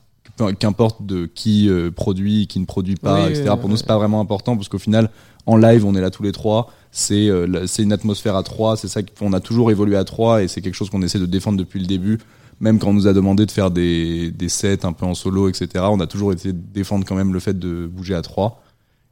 qu'importe 0.58 1.04
de 1.04 1.26
qui 1.26 1.68
euh, 1.68 1.90
produit, 1.90 2.46
qui 2.46 2.60
ne 2.60 2.64
produit 2.64 2.96
pas, 2.96 3.26
Oui, 3.26 3.30
etc. 3.30 3.54
pour 3.60 3.68
nous, 3.68 3.76
c'est 3.76 3.86
pas 3.86 3.98
vraiment 3.98 4.20
important 4.20 4.56
parce 4.56 4.68
qu'au 4.68 4.78
final, 4.78 5.10
en 5.46 5.56
live, 5.56 5.84
on 5.84 5.94
est 5.94 6.00
là 6.00 6.10
tous 6.10 6.22
les 6.22 6.32
trois. 6.32 6.72
C'est 6.90 7.28
euh, 7.28 7.66
c'est 7.66 7.82
une 7.82 7.92
atmosphère 7.92 8.36
à 8.36 8.42
trois. 8.42 8.76
C'est 8.76 8.88
ça 8.88 9.02
qu'on 9.02 9.32
a 9.32 9.40
toujours 9.40 9.70
évolué 9.70 9.96
à 9.96 10.04
trois 10.04 10.42
et 10.42 10.48
c'est 10.48 10.60
quelque 10.60 10.74
chose 10.74 10.90
qu'on 10.90 11.02
essaie 11.02 11.18
de 11.18 11.26
défendre 11.26 11.58
depuis 11.58 11.80
le 11.80 11.86
début. 11.86 12.18
Même 12.60 12.78
quand 12.78 12.88
on 12.88 12.94
nous 12.94 13.06
a 13.06 13.12
demandé 13.12 13.46
de 13.46 13.50
faire 13.50 13.70
des, 13.70 14.32
des 14.32 14.48
sets 14.48 14.84
un 14.84 14.92
peu 14.92 15.06
en 15.06 15.14
solo, 15.14 15.48
etc. 15.48 15.84
On 15.90 16.00
a 16.00 16.06
toujours 16.06 16.32
essayé 16.32 16.52
de 16.52 16.60
défendre 16.72 17.04
quand 17.06 17.14
même 17.14 17.32
le 17.32 17.40
fait 17.40 17.56
de 17.56 17.86
bouger 17.86 18.14
à 18.14 18.22
trois. 18.22 18.62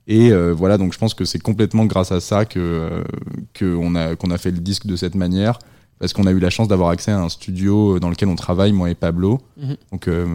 Et 0.06 0.30
euh, 0.30 0.52
voilà, 0.52 0.78
donc 0.78 0.92
je 0.92 0.98
pense 0.98 1.14
que 1.14 1.24
c'est 1.24 1.40
complètement 1.40 1.84
grâce 1.84 2.12
à 2.12 2.20
ça 2.20 2.44
que 2.44 2.60
euh, 2.60 3.02
qu'on 3.58 3.94
a 3.96 4.14
qu'on 4.14 4.30
a 4.30 4.38
fait 4.38 4.52
le 4.52 4.58
disque 4.58 4.86
de 4.86 4.94
cette 4.94 5.16
manière, 5.16 5.58
parce 5.98 6.12
qu'on 6.12 6.26
a 6.26 6.30
eu 6.30 6.38
la 6.38 6.50
chance 6.50 6.68
d'avoir 6.68 6.90
accès 6.90 7.10
à 7.10 7.20
un 7.20 7.28
studio 7.28 7.98
dans 7.98 8.08
lequel 8.08 8.28
on 8.28 8.36
travaille, 8.36 8.72
moi 8.72 8.90
et 8.90 8.94
Pablo. 8.94 9.40
Mhm. 9.56 9.76
Donc 9.90 10.08
euh, 10.08 10.26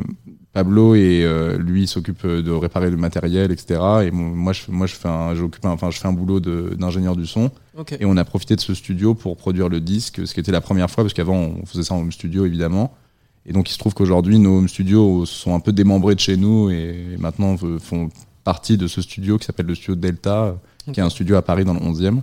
Pablo 0.53 0.95
et 0.95 1.23
euh, 1.23 1.57
lui 1.57 1.87
s'occupe 1.87 2.25
de 2.27 2.51
réparer 2.51 2.89
le 2.89 2.97
matériel, 2.97 3.51
etc. 3.51 3.79
Et 4.05 4.11
moi 4.11 4.51
je 4.53 4.63
moi 4.69 4.85
je 4.87 4.95
fais 4.95 5.07
un 5.07 5.33
j'occupe 5.33 5.63
un- 5.65 5.69
enfin 5.71 5.89
je 5.91 5.97
fais 5.99 6.07
un 6.07 6.13
boulot 6.13 6.39
de- 6.39 6.75
d'ingénieur 6.77 7.15
du 7.15 7.25
son. 7.25 7.51
Et 7.99 8.05
on 8.05 8.17
a 8.17 8.25
profité 8.25 8.55
de 8.55 8.61
ce 8.61 8.73
studio 8.73 9.13
pour 9.13 9.37
produire 9.37 9.69
le 9.69 9.79
disque, 9.79 10.27
ce 10.27 10.33
qui 10.33 10.39
était 10.41 10.51
la 10.51 10.59
première 10.61 10.89
fois, 10.91 11.03
parce 11.05 11.13
qu'avant 11.13 11.37
on 11.61 11.65
faisait 11.65 11.83
ça 11.83 11.93
en 11.93 11.99
home 12.01 12.11
studio 12.11 12.45
évidemment. 12.45 12.93
Et 13.45 13.53
donc 13.53 13.69
il 13.69 13.73
se 13.73 13.77
trouve 13.79 13.93
qu'aujourd'hui 13.93 14.39
nos 14.39 14.57
home 14.57 14.67
studios 14.67 15.25
sont 15.25 15.55
un 15.55 15.59
peu 15.61 15.71
démembrés 15.71 16.15
de 16.15 16.19
chez 16.19 16.35
nous 16.37 16.69
et 16.69 17.15
maintenant 17.17 17.55
euh, 17.63 17.79
font 17.79 18.09
partie 18.43 18.75
de 18.77 18.87
ce 18.87 19.01
studio 19.01 19.37
qui 19.37 19.45
s'appelle 19.45 19.67
le 19.67 19.75
studio 19.75 19.95
Delta, 19.95 20.55
qui 20.91 20.99
est 20.99 21.03
un 21.03 21.09
studio 21.09 21.35
à 21.37 21.41
Paris 21.43 21.63
dans 21.63 21.73
le 21.75 21.79
11e. 21.79 22.21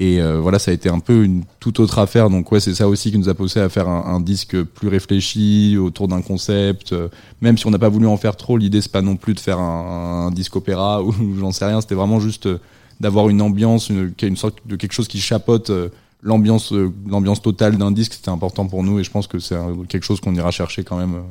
Et 0.00 0.20
euh, 0.20 0.38
voilà, 0.40 0.60
ça 0.60 0.70
a 0.70 0.74
été 0.74 0.88
un 0.88 1.00
peu 1.00 1.24
une 1.24 1.42
toute 1.58 1.80
autre 1.80 1.98
affaire. 1.98 2.30
Donc 2.30 2.52
ouais, 2.52 2.60
c'est 2.60 2.74
ça 2.74 2.88
aussi 2.88 3.10
qui 3.10 3.18
nous 3.18 3.28
a 3.28 3.34
poussé 3.34 3.58
à 3.58 3.68
faire 3.68 3.88
un, 3.88 4.14
un 4.14 4.20
disque 4.20 4.62
plus 4.62 4.86
réfléchi 4.86 5.76
autour 5.76 6.06
d'un 6.06 6.22
concept. 6.22 6.92
Euh, 6.92 7.08
Même 7.40 7.58
si 7.58 7.66
on 7.66 7.70
n'a 7.70 7.80
pas 7.80 7.88
voulu 7.88 8.06
en 8.06 8.16
faire 8.16 8.36
trop, 8.36 8.56
l'idée 8.56 8.80
c'est 8.80 8.92
pas 8.92 9.02
non 9.02 9.16
plus 9.16 9.34
de 9.34 9.40
faire 9.40 9.58
un, 9.58 10.26
un 10.26 10.30
disque 10.30 10.54
opéra 10.54 11.02
ou 11.02 11.12
j'en 11.38 11.50
sais 11.50 11.64
rien. 11.64 11.80
C'était 11.80 11.96
vraiment 11.96 12.20
juste 12.20 12.46
euh, 12.46 12.58
d'avoir 13.00 13.28
une 13.28 13.42
ambiance, 13.42 13.90
une, 13.90 14.36
sorte 14.36 14.58
de 14.66 14.76
quelque 14.76 14.92
chose 14.92 15.08
qui 15.08 15.18
chapote 15.18 15.70
euh, 15.70 15.88
l'ambiance, 16.22 16.72
l'ambiance 17.06 17.42
totale 17.42 17.76
d'un 17.76 17.90
disque. 17.90 18.14
C'était 18.14 18.30
important 18.30 18.66
pour 18.66 18.84
nous 18.84 19.00
et 19.00 19.04
je 19.04 19.10
pense 19.10 19.26
que 19.26 19.40
c'est 19.40 19.56
quelque 19.88 20.04
chose 20.04 20.20
qu'on 20.20 20.34
ira 20.36 20.52
chercher 20.52 20.84
quand 20.84 20.96
même. 20.96 21.22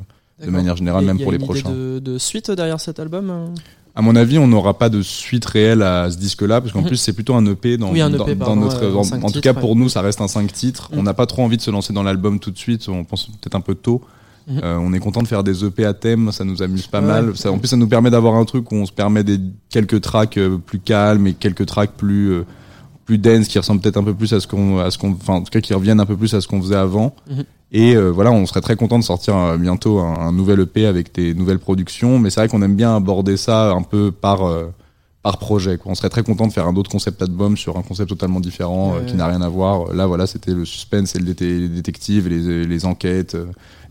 de 0.44 0.50
manière 0.50 0.76
générale, 0.76 1.04
Et 1.04 1.06
même 1.06 1.16
y 1.16 1.22
a 1.22 1.24
pour 1.24 1.32
les 1.32 1.38
une 1.38 1.44
idée 1.44 1.62
prochains. 1.62 1.74
De, 1.74 2.00
de 2.00 2.18
suite 2.18 2.50
derrière 2.50 2.80
cet 2.80 3.00
album 3.00 3.54
À 3.98 4.02
mon 4.02 4.14
avis, 4.14 4.38
on 4.38 4.46
n'aura 4.46 4.78
pas 4.78 4.90
de 4.90 5.02
suite 5.02 5.44
réelle 5.44 5.82
à 5.82 6.08
ce 6.08 6.16
disque-là, 6.18 6.60
parce 6.60 6.72
qu'en 6.72 6.82
Mhm. 6.82 6.86
plus 6.86 6.96
c'est 6.98 7.12
plutôt 7.12 7.34
un 7.34 7.44
EP 7.46 7.76
dans, 7.76 7.90
Oui, 7.90 8.00
un 8.00 8.10
EP, 8.10 8.16
dans 8.18 8.36
pardon, 8.36 8.54
notre. 8.56 8.86
en 8.86 9.00
en- 9.00 9.02
cinq 9.02 9.24
en 9.24 9.28
tout 9.30 9.40
cas, 9.40 9.52
ouais. 9.52 9.60
pour 9.60 9.74
nous, 9.74 9.88
ça 9.88 10.02
reste 10.02 10.20
un 10.20 10.28
5 10.28 10.52
titres. 10.52 10.88
Mhm. 10.92 11.00
On 11.00 11.02
n'a 11.02 11.14
pas 11.14 11.26
trop 11.26 11.42
envie 11.42 11.56
de 11.56 11.62
se 11.62 11.70
lancer 11.72 11.92
dans 11.92 12.04
l'album 12.04 12.38
tout 12.38 12.52
de 12.52 12.58
suite. 12.58 12.88
On 12.88 13.02
pense 13.02 13.26
peut-être 13.26 13.56
un 13.56 13.60
peu 13.60 13.74
tôt. 13.74 14.00
Mhm. 14.46 14.60
Euh, 14.62 14.78
on 14.80 14.92
est 14.92 15.00
content 15.00 15.20
de 15.20 15.26
faire 15.26 15.42
des 15.42 15.64
EP 15.64 15.84
à 15.84 15.94
thème, 15.94 16.30
ça 16.30 16.44
nous 16.44 16.62
amuse 16.62 16.86
pas 16.86 17.00
Ouais. 17.00 17.06
mal. 17.06 17.36
Ça, 17.36 17.50
en 17.50 17.58
plus, 17.58 17.66
ça 17.68 17.76
nous 17.76 17.88
permet 17.88 18.08
d'avoir 18.10 18.36
un 18.36 18.44
truc 18.44 18.70
où 18.70 18.76
on 18.76 18.86
se 18.86 18.92
permet 18.92 19.24
des 19.24 19.38
quelques 19.68 20.00
tracks 20.00 20.38
euh, 20.38 20.58
plus 20.64 20.78
calmes 20.78 21.26
et 21.26 21.34
quelques 21.34 21.66
tracks 21.66 21.92
plus 21.96 22.30
euh, 22.30 22.44
plus 23.04 23.18
dense 23.18 23.48
qui 23.48 23.58
ressemblent 23.58 23.80
peut-être 23.80 23.96
un 23.96 24.04
peu 24.04 24.14
plus 24.14 24.32
à 24.32 24.38
ce 24.38 24.46
qu'on 24.46 24.78
à 24.78 24.90
ce 24.92 24.98
qu'on 24.98 25.10
enfin 25.12 25.34
en 25.34 25.40
tout 25.42 25.50
cas 25.50 25.60
qui 25.60 25.74
reviennent 25.74 25.98
un 26.00 26.06
peu 26.06 26.16
plus 26.16 26.32
à 26.34 26.40
ce 26.40 26.46
qu'on 26.46 26.60
faisait 26.62 26.76
avant. 26.76 27.16
Mhm. 27.28 27.44
Et 27.70 27.94
euh, 27.94 28.08
voilà, 28.10 28.30
on 28.32 28.46
serait 28.46 28.62
très 28.62 28.76
content 28.76 28.98
de 28.98 29.04
sortir 29.04 29.36
euh, 29.36 29.56
bientôt 29.58 29.98
un, 29.98 30.14
un 30.18 30.32
nouvel 30.32 30.60
EP 30.60 30.86
avec 30.86 31.14
des 31.14 31.34
nouvelles 31.34 31.58
productions. 31.58 32.18
Mais 32.18 32.30
c'est 32.30 32.40
vrai 32.40 32.48
qu'on 32.48 32.62
aime 32.62 32.76
bien 32.76 32.96
aborder 32.96 33.36
ça 33.36 33.72
un 33.72 33.82
peu 33.82 34.10
par 34.10 34.46
euh, 34.46 34.72
par 35.22 35.38
projet. 35.38 35.76
Quoi. 35.76 35.92
On 35.92 35.94
serait 35.94 36.08
très 36.08 36.22
content 36.22 36.46
de 36.46 36.52
faire 36.52 36.66
un 36.66 36.76
autre 36.76 36.90
concept 36.90 37.20
album 37.20 37.56
sur 37.56 37.76
un 37.76 37.82
concept 37.82 38.08
totalement 38.08 38.40
différent 38.40 38.94
qui 39.06 39.14
n'a 39.14 39.26
rien 39.26 39.42
à 39.42 39.48
voir. 39.48 39.92
Là, 39.92 40.06
voilà, 40.06 40.26
c'était 40.26 40.52
le 40.54 40.64
suspense 40.64 41.14
et 41.16 41.18
le 41.18 41.34
les 41.38 41.68
détectives, 41.68 42.26
et 42.28 42.30
les, 42.30 42.64
les 42.64 42.86
enquêtes, 42.86 43.36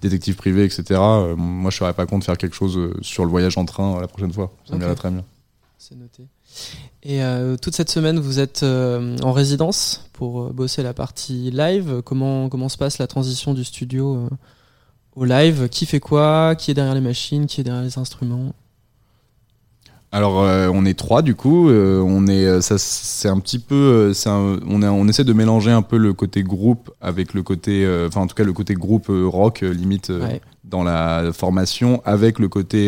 détectives 0.02 0.36
privés, 0.38 0.64
etc. 0.64 1.00
Moi, 1.36 1.70
je 1.70 1.78
serais 1.78 1.94
pas 1.94 2.06
contre 2.06 2.22
de 2.22 2.26
faire 2.26 2.38
quelque 2.38 2.56
chose 2.56 2.80
sur 3.02 3.26
le 3.26 3.30
voyage 3.30 3.58
en 3.58 3.66
train 3.66 4.00
la 4.00 4.08
prochaine 4.08 4.32
fois. 4.32 4.52
Ça 4.66 4.74
Ok. 4.76 4.80
m'irait 4.80 4.96
très 4.96 5.12
bien. 5.12 5.24
C'est 5.78 5.96
noté. 6.00 6.24
Et 7.10 7.24
euh, 7.24 7.56
toute 7.56 7.74
cette 7.74 7.90
semaine, 7.90 8.20
vous 8.20 8.40
êtes 8.42 8.64
euh, 8.64 9.16
en 9.24 9.32
résidence 9.32 10.10
pour 10.12 10.42
euh, 10.42 10.50
bosser 10.52 10.84
la 10.84 10.94
partie 10.94 11.52
live. 11.52 12.02
Comment, 12.04 12.50
comment 12.50 12.68
se 12.68 12.78
passe 12.78 12.98
la 12.98 13.08
transition 13.08 13.54
du 13.54 13.64
studio 13.64 14.28
au 15.16 15.24
live? 15.24 15.70
Qui 15.70 15.86
fait 15.86 16.02
quoi? 16.02 16.56
Qui 16.58 16.72
est 16.72 16.74
derrière 16.74 16.96
les 16.96 17.00
machines? 17.02 17.46
Qui 17.46 17.62
est 17.62 17.64
derrière 17.64 17.84
les 17.84 17.98
instruments? 17.98 18.54
Alors 20.12 20.42
euh, 20.42 20.70
on 20.74 20.86
est 20.86 20.98
trois 20.98 21.22
du 21.22 21.36
coup, 21.36 21.70
euh, 21.70 22.02
on 22.02 22.28
est 22.28 22.62
ça 22.62 22.78
c'est 22.78 23.28
un 23.28 23.40
petit 23.40 23.60
peu 23.60 24.14
euh, 24.26 24.30
un- 24.30 24.58
on 24.66 25.08
essaie 25.08 25.26
de 25.26 25.34
mélanger 25.34 25.72
un 25.72 25.82
peu 25.82 25.98
le 25.98 26.14
côté 26.14 26.44
groupe 26.44 26.92
avec 27.02 27.34
le 27.34 27.44
côté 27.44 27.86
enfin 28.08 28.22
en 28.22 28.28
tout 28.28 28.34
cas 28.36 28.46
le 28.46 28.54
côté 28.54 28.74
groupe 28.74 29.08
rock 29.10 29.62
limite 29.62 30.10
Ouais. 30.10 30.42
dans 30.64 30.84
la 30.84 31.32
formation 31.34 32.02
avec 32.06 32.40
le 32.40 32.48
côté 32.48 32.88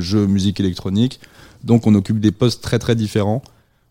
jeu 0.00 0.26
musique 0.26 0.58
électronique. 0.58 1.20
Donc 1.64 1.86
on 1.86 1.94
occupe 1.94 2.20
des 2.20 2.32
postes 2.32 2.62
très 2.62 2.78
très 2.78 2.94
différents. 2.94 3.42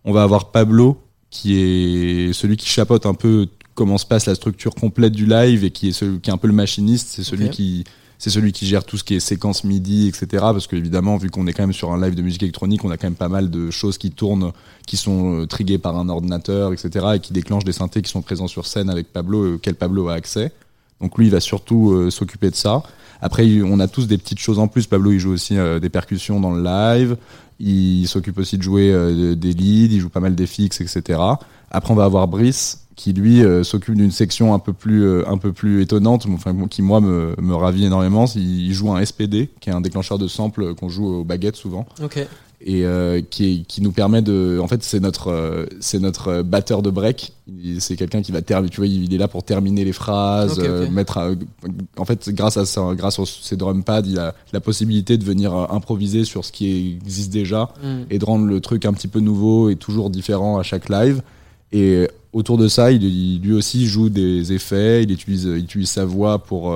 On 0.06 0.14
va 0.14 0.24
avoir 0.24 0.52
Pablo 0.52 1.02
qui 1.30 1.58
est 1.58 2.34
celui 2.34 2.58
qui 2.58 2.68
chapeaute 2.68 3.06
un 3.06 3.14
peu 3.14 3.48
comment 3.76 3.98
se 3.98 4.06
passe 4.06 4.26
la 4.26 4.36
structure 4.36 4.74
complète 4.74 5.14
du 5.14 5.26
live 5.26 5.64
et 5.64 5.72
qui 5.72 5.90
est 5.90 5.92
celui 5.92 6.20
qui 6.20 6.30
est 6.30 6.34
un 6.34 6.38
peu 6.38 6.48
le 6.48 6.54
machiniste, 6.54 7.10
c'est 7.10 7.24
celui 7.24 7.50
qui 7.50 7.84
c'est 8.20 8.32
celui 8.32 8.52
qui 8.52 8.66
gère 8.66 8.84
tout 8.84 8.98
ce 8.98 9.04
qui 9.04 9.14
est 9.14 9.20
séquence 9.20 9.64
MIDI, 9.64 10.08
etc. 10.08 10.26
Parce 10.32 10.66
que 10.66 10.76
évidemment, 10.76 11.18
vu 11.18 11.30
qu'on 11.30 11.46
est 11.46 11.54
quand 11.54 11.62
même 11.62 11.74
sur 11.74 11.92
un 11.92 12.02
live 12.02 12.16
de 12.16 12.24
musique 12.24 12.42
électronique, 12.42 12.84
on 12.84 12.90
a 12.90 12.98
quand 12.98 13.06
même 13.06 13.16
pas 13.16 13.30
mal 13.30 13.52
de 13.52 13.70
choses 13.70 14.00
qui 14.00 14.10
tournent, 14.10 14.54
qui 14.88 14.98
sont 14.98 15.42
euh, 15.42 15.46
triguées 15.46 15.78
par 15.78 15.96
un 15.96 16.10
ordinateur, 16.10 16.74
etc. 16.74 17.06
et 17.16 17.20
qui 17.20 17.32
déclenchent 17.32 17.64
des 17.64 17.74
synthés 17.74 18.02
qui 18.02 18.10
sont 18.10 18.24
présents 18.24 18.48
sur 18.48 18.66
scène 18.66 18.90
avec 18.90 19.14
Pablo, 19.14 19.44
euh, 19.44 19.56
auquel 19.56 19.76
Pablo 19.76 20.08
a 20.08 20.14
accès. 20.14 20.52
Donc 21.02 21.18
lui, 21.18 21.28
il 21.28 21.32
va 21.32 21.40
surtout 21.40 21.92
euh, 21.92 22.10
s'occuper 22.10 22.50
de 22.50 22.56
ça. 22.56 22.84
Après, 23.22 23.62
on 23.62 23.80
a 23.80 23.88
tous 23.88 24.08
des 24.08 24.18
petites 24.18 24.40
choses 24.40 24.60
en 24.60 24.68
plus. 24.68 24.88
Pablo, 24.88 25.12
il 25.12 25.20
joue 25.20 25.32
aussi 25.32 25.58
euh, 25.58 25.80
des 25.80 25.90
percussions 25.90 26.40
dans 26.40 26.54
le 26.54 26.64
live. 26.64 27.18
Il 27.60 28.08
s'occupe 28.08 28.38
aussi 28.38 28.58
de 28.58 28.64
jouer 28.64 28.92
euh, 28.92 29.36
des 29.36 29.54
leads. 29.54 29.94
Il 29.94 30.00
joue 30.00 30.10
pas 30.10 30.20
mal 30.20 30.36
des 30.36 30.48
fixes, 30.48 30.82
etc. 30.82 31.20
Après, 31.72 31.92
on 31.92 31.96
va 31.96 32.06
avoir 32.06 32.28
Brice 32.28 32.88
qui 32.98 33.14
lui 33.14 33.44
euh, 33.44 33.64
s'occupe 33.64 33.94
d'une 33.94 34.12
section 34.12 34.56
un 34.56 34.60
peu 34.60 34.74
plus 34.74 35.04
euh, 35.04 35.24
un 35.30 35.38
peu 35.38 35.54
plus 35.54 35.84
étonnante, 35.84 36.26
qui 36.70 36.82
moi 36.82 37.00
me, 37.00 37.36
me 37.40 37.54
ravit 37.54 37.86
énormément. 37.86 38.26
Il, 38.36 38.74
joue 38.74 38.92
un 38.92 39.06
SPD, 39.06 39.52
qui 39.62 39.70
est 39.70 39.74
un 39.74 39.82
déclencheur 39.82 40.18
de 40.18 40.28
sample 40.28 40.74
qu'on 40.74 40.90
joue 40.90 41.06
aux 41.06 41.24
baguettes 41.24 41.56
souvent. 41.56 41.86
Et 42.60 42.86
euh, 42.86 43.22
qui, 43.22 43.66
qui 43.68 43.82
nous 43.84 43.92
permet 43.92 44.24
de 44.24 44.60
en 44.60 44.68
fait 44.68 44.82
c'est 44.82 45.00
notre 45.00 45.28
euh, 45.28 45.68
c'est 45.80 46.00
notre 46.00 46.42
batteur 46.42 46.82
de 46.82 46.90
break 46.90 47.34
c'est 47.80 47.96
quelqu'un 47.96 48.24
qui 48.24 48.32
va 48.32 48.42
terminer 48.42 48.70
tu 48.72 48.78
vois 48.78 48.88
il 48.88 49.14
est 49.14 49.18
là 49.20 49.28
pour 49.28 49.44
terminer 49.44 49.86
les 49.86 49.94
phrases 49.94 50.54
Ok, 50.54 50.66
ok. 50.66 50.66
euh, 50.68 50.90
mettre 50.90 51.18
à- 51.20 51.30
en 51.98 52.06
fait 52.06 52.30
grâce 52.30 52.58
à 52.58 52.66
ça 52.66 52.82
grâce 52.96 53.20
aux 53.20 53.26
ses 53.28 53.58
drum 53.58 53.84
pads 53.84 54.02
il 54.08 54.18
a 54.18 54.34
la 54.54 54.60
possibilité 54.60 55.20
de 55.20 55.24
venir 55.24 55.56
euh, 55.56 55.66
improviser 55.70 56.24
sur 56.26 56.44
ce 56.46 56.52
qui 56.52 56.98
existe 57.04 57.32
déjà 57.32 57.70
Mm. 57.84 57.88
et 58.10 58.18
de 58.18 58.26
rendre 58.26 58.46
le 58.46 58.60
truc 58.60 58.86
un 58.86 58.94
petit 58.94 59.08
peu 59.08 59.20
nouveau 59.20 59.70
et 59.70 59.76
toujours 59.76 60.10
différent 60.10 60.58
à 60.58 60.64
chaque 60.64 60.90
live. 60.90 61.22
Et 61.72 62.08
autour 62.34 62.58
de 62.58 62.68
ça, 62.68 62.92
il, 62.92 63.04
il- 63.04 63.40
lui 63.42 63.54
aussi 63.54 63.86
joue 63.86 64.10
des 64.10 64.52
effets, 64.54 65.04
il 65.04 65.12
utilise, 65.12 65.44
il 65.44 65.58
utilise 65.64 65.90
sa 65.90 66.06
voix 66.06 66.40
pour, 66.40 66.76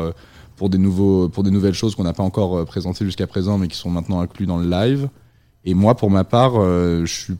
pour, 0.58 0.70
des, 0.70 0.78
nouveaux, 0.78 1.30
pour 1.30 1.44
des 1.44 1.50
nouvelles 1.52 1.74
choses 1.74 1.96
qu'on 1.96 2.04
n'a 2.04 2.14
pas 2.14 2.24
encore 2.24 2.66
présentées 2.66 3.06
jusqu'à 3.06 3.26
présent, 3.26 3.58
mais 3.58 3.68
qui 3.68 3.78
sont 3.78 3.90
maintenant 3.90 4.20
inclus 4.20 4.46
dans 4.46 4.58
le 4.58 4.70
live. 4.70 5.08
Et 5.66 5.74
moi, 5.74 5.96
pour 5.96 6.10
ma 6.10 6.24
part, 6.24 6.54
euh, 6.56 7.06
je 7.06 7.14
suis 7.14 7.34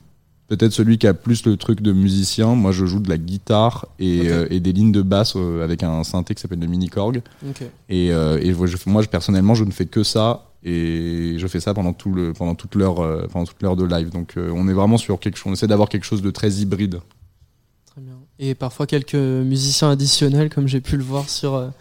peut-être 0.48 0.72
celui 0.72 0.98
qui 0.98 1.06
a 1.06 1.14
plus 1.14 1.44
le 1.44 1.56
truc 1.56 1.80
de 1.80 1.92
musicien. 1.92 2.54
Moi, 2.54 2.72
je 2.72 2.84
joue 2.84 3.00
de 3.00 3.08
la 3.08 3.18
guitare 3.18 3.86
et, 3.98 4.28
euh, 4.28 4.46
et 4.50 4.60
des 4.60 4.72
lignes 4.72 4.92
de 4.92 5.02
basse 5.02 5.34
euh, 5.36 5.64
avec 5.64 5.82
un 5.82 6.04
synthé 6.04 6.34
qui 6.34 6.42
s'appelle 6.42 6.60
le 6.60 6.66
Mini 6.66 6.88
Korg. 6.88 7.22
Ok. 7.48 7.62
Et, 7.88 8.08
et 8.08 8.52
moi, 8.86 9.02
je, 9.02 9.08
personnellement, 9.08 9.54
je 9.54 9.64
ne 9.64 9.70
fais 9.70 9.86
que 9.86 10.02
ça 10.02 10.46
et 10.64 11.34
je 11.38 11.46
fais 11.48 11.58
ça 11.58 11.74
pendant 11.74 11.92
tout 11.92 12.12
le 12.12 12.32
pendant 12.32 12.54
toute 12.54 12.76
l'heure 12.76 13.28
pendant 13.28 13.46
toute 13.46 13.60
l'heure 13.62 13.74
de 13.74 13.84
live. 13.84 14.10
Donc, 14.10 14.34
on 14.36 14.68
est 14.68 14.72
vraiment 14.72 14.98
sur 14.98 15.18
quelque 15.18 15.36
chose. 15.36 15.50
On 15.50 15.54
essaie 15.54 15.66
d'avoir 15.66 15.88
quelque 15.88 16.04
chose 16.04 16.22
de 16.22 16.30
très 16.30 16.52
hybride. 16.52 17.00
Très 17.86 18.00
bien. 18.00 18.14
Et 18.38 18.54
parfois 18.54 18.86
quelques 18.86 19.14
musiciens 19.14 19.90
additionnels, 19.90 20.50
comme 20.50 20.68
j'ai 20.68 20.80
pu 20.80 20.96
le 20.96 21.02
voir 21.02 21.28
sur, 21.28 21.72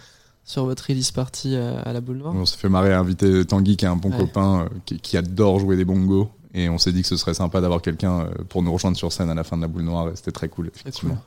sur 0.43 0.65
votre 0.65 0.85
release 0.87 1.11
party 1.11 1.55
euh, 1.55 1.81
à 1.85 1.93
la 1.93 2.01
boule 2.01 2.17
noire. 2.17 2.33
On 2.35 2.45
s'est 2.45 2.57
fait 2.57 2.69
marrer 2.69 2.91
à 2.93 2.99
inviter 2.99 3.45
Tanguy, 3.45 3.77
qui 3.77 3.85
est 3.85 3.87
un 3.87 3.95
bon 3.95 4.11
Ouais. 4.11 4.17
copain, 4.17 4.61
euh, 4.65 4.77
qui, 4.85 4.99
qui 4.99 5.17
adore 5.17 5.59
jouer 5.59 5.75
des 5.77 5.85
bongos. 5.85 6.29
Et 6.53 6.67
on 6.67 6.77
s'est 6.77 6.91
dit 6.91 7.01
que 7.01 7.07
ce 7.07 7.15
serait 7.15 7.33
sympa 7.33 7.61
d'avoir 7.61 7.81
quelqu'un 7.81 8.21
euh, 8.21 8.29
pour 8.49 8.61
nous 8.61 8.73
rejoindre 8.73 8.97
sur 8.97 9.11
scène 9.13 9.29
à 9.29 9.33
la 9.35 9.43
fin 9.43 9.55
de 9.57 9.61
la 9.61 9.67
boule 9.67 9.83
noire. 9.83 10.09
Et 10.09 10.15
c'était 10.15 10.31
très 10.31 10.49
cool, 10.49 10.71
Très 10.71 10.81
effectivement. 10.81 11.13
cool. 11.15 11.23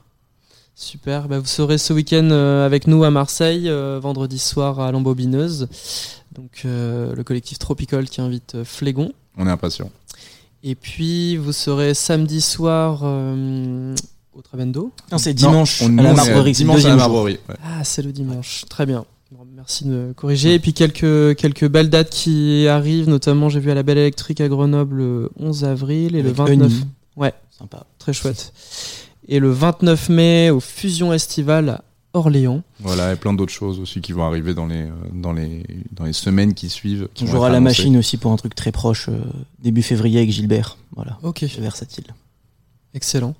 Super. 0.76 1.28
Bah, 1.28 1.38
vous 1.38 1.46
serez 1.46 1.78
ce 1.78 1.92
week-end 1.92 2.30
avec 2.30 2.86
nous 2.88 3.04
à 3.04 3.10
Marseille, 3.10 3.70
vendredi 4.00 4.38
soir 4.40 4.80
à 4.80 4.90
l'embobineuse. 4.90 5.68
Donc 6.32 6.62
euh, 6.64 7.14
le 7.14 7.22
collectif 7.22 7.60
Tropical 7.60 8.08
qui 8.08 8.20
invite 8.20 8.64
Flégon. 8.64 9.12
On 9.38 9.46
est 9.46 9.50
impatient. 9.50 9.88
Et 10.64 10.74
puis 10.74 11.36
vous 11.36 11.52
serez 11.52 11.94
samedi 11.94 12.40
soir 12.40 13.02
euh, 13.04 13.94
au 14.36 14.42
Travendo. 14.42 14.92
Non, 15.12 15.18
c'est 15.18 15.34
dimanche 15.34 15.82
Non, 15.82 15.88
on- 15.94 15.98
à 15.98 16.02
la 16.02 16.14
Marbrerie, 16.14 16.52
dimanche 16.52 16.84
à 16.84 16.88
la. 16.88 16.96
Marbrerie. 16.96 17.38
ouais. 17.48 17.54
Ah, 17.64 17.84
c'est 17.84 18.02
le 18.02 18.12
dimanche. 18.12 18.64
Très 18.68 18.86
bien. 18.86 19.04
Bon, 19.32 19.44
merci 19.54 19.84
de 19.84 19.90
me 19.90 20.12
corriger. 20.12 20.54
Et 20.54 20.58
puis 20.58 20.72
quelques, 20.74 21.36
quelques 21.36 21.68
belles 21.68 21.90
dates 21.90 22.10
qui 22.10 22.66
arrivent, 22.68 23.08
notamment 23.08 23.48
j'ai 23.48 23.60
vu 23.60 23.70
à 23.70 23.74
la 23.74 23.82
Belle 23.82 23.98
Électrique 23.98 24.40
à 24.40 24.48
Grenoble 24.48 24.96
le 24.96 25.30
11 25.38 25.64
avril 25.64 26.14
et 26.16 26.20
Avec 26.20 26.24
le 26.36 26.44
29. 26.44 26.72
Honey. 26.72 26.84
Ouais. 27.16 27.34
Sympa. 27.58 27.86
Très 27.98 28.12
chouette. 28.12 28.52
Et 29.28 29.38
le 29.38 29.50
29 29.50 30.08
mai 30.08 30.50
au 30.50 30.60
Fusion 30.60 31.12
Estival 31.12 31.68
à 31.70 31.84
Orléans. 32.12 32.62
Voilà, 32.80 33.12
et 33.12 33.16
plein 33.16 33.32
d'autres 33.32 33.52
choses 33.52 33.80
aussi 33.80 34.00
qui 34.00 34.12
vont 34.12 34.24
arriver 34.24 34.54
dans 34.54 34.66
les, 34.66 34.82
euh, 34.82 34.90
dans 35.12 35.32
les, 35.32 35.64
dans 35.92 36.04
les 36.04 36.12
semaines 36.12 36.54
qui 36.54 36.68
suivent. 36.68 37.08
qui 37.14 37.24
On 37.24 37.26
jouera 37.28 37.46
être 37.48 37.52
la 37.52 37.56
annoncées. 37.58 37.82
machine 37.82 37.96
aussi 37.96 38.18
pour 38.18 38.30
un 38.30 38.36
truc 38.36 38.54
très 38.54 38.70
proche, 38.70 39.08
euh, 39.08 39.18
début 39.62 39.82
février 39.82 40.18
avec 40.18 40.30
Gilbert. 40.30 40.76
Voilà, 40.94 41.18
Ok. 41.24 41.38
c'est 41.40 41.60
versatile. 41.60 42.04
Excellent. 42.94 43.34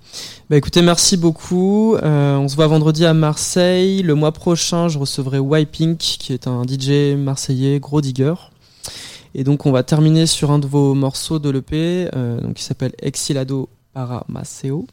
Bah 0.50 0.56
écoutez, 0.56 0.82
merci 0.82 1.16
beaucoup. 1.16 1.94
Euh, 1.96 2.36
on 2.36 2.48
se 2.48 2.56
voit 2.56 2.66
vendredi 2.66 3.06
à 3.06 3.14
Marseille. 3.14 4.02
Le 4.02 4.16
mois 4.16 4.32
prochain, 4.32 4.88
je 4.88 4.98
recevrai 4.98 5.38
Wipink, 5.38 5.98
qui 5.98 6.32
est 6.32 6.48
un 6.48 6.64
DJ 6.64 7.16
marseillais, 7.16 7.78
gros 7.78 8.00
digger. 8.00 8.34
Et 9.36 9.44
donc, 9.44 9.66
on 9.66 9.72
va 9.72 9.84
terminer 9.84 10.26
sur 10.26 10.50
un 10.50 10.58
de 10.58 10.66
vos 10.66 10.94
morceaux 10.94 11.38
de 11.38 11.50
l'EP, 11.50 12.08
euh, 12.14 12.40
donc 12.40 12.54
qui 12.54 12.64
s'appelle 12.64 12.92
Exilado 13.00 13.68
para 13.92 14.24
Maceo. 14.28 14.86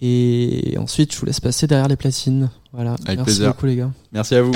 Et 0.00 0.74
ensuite, 0.78 1.14
je 1.14 1.18
vous 1.18 1.26
laisse 1.26 1.40
passer 1.40 1.66
derrière 1.66 1.88
les 1.88 1.96
platines. 1.96 2.50
Voilà. 2.72 2.92
Avec 3.06 3.18
merci 3.18 3.22
plaisir. 3.22 3.48
beaucoup, 3.48 3.66
les 3.66 3.76
gars. 3.76 3.90
Merci 4.12 4.34
à 4.34 4.42
vous. 4.42 4.52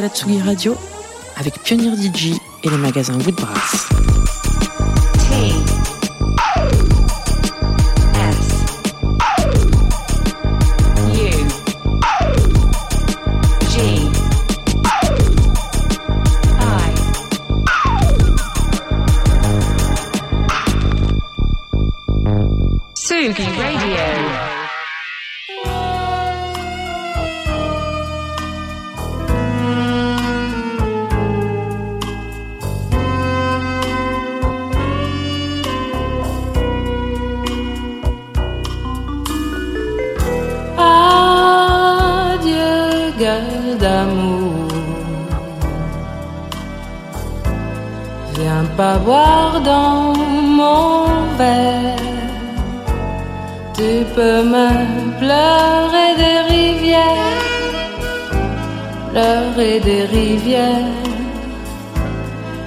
La 0.00 0.08
Tsugi 0.08 0.40
Radio 0.40 0.76
avec 1.36 1.60
Pionnier 1.64 1.90
DJ 1.96 2.34
et 2.62 2.68
le 2.68 2.76
magasin 2.76 3.14
Woodbrass. 3.14 3.88
Radio. 23.20 24.57
Des 59.80 60.04
rivières. 60.04 60.94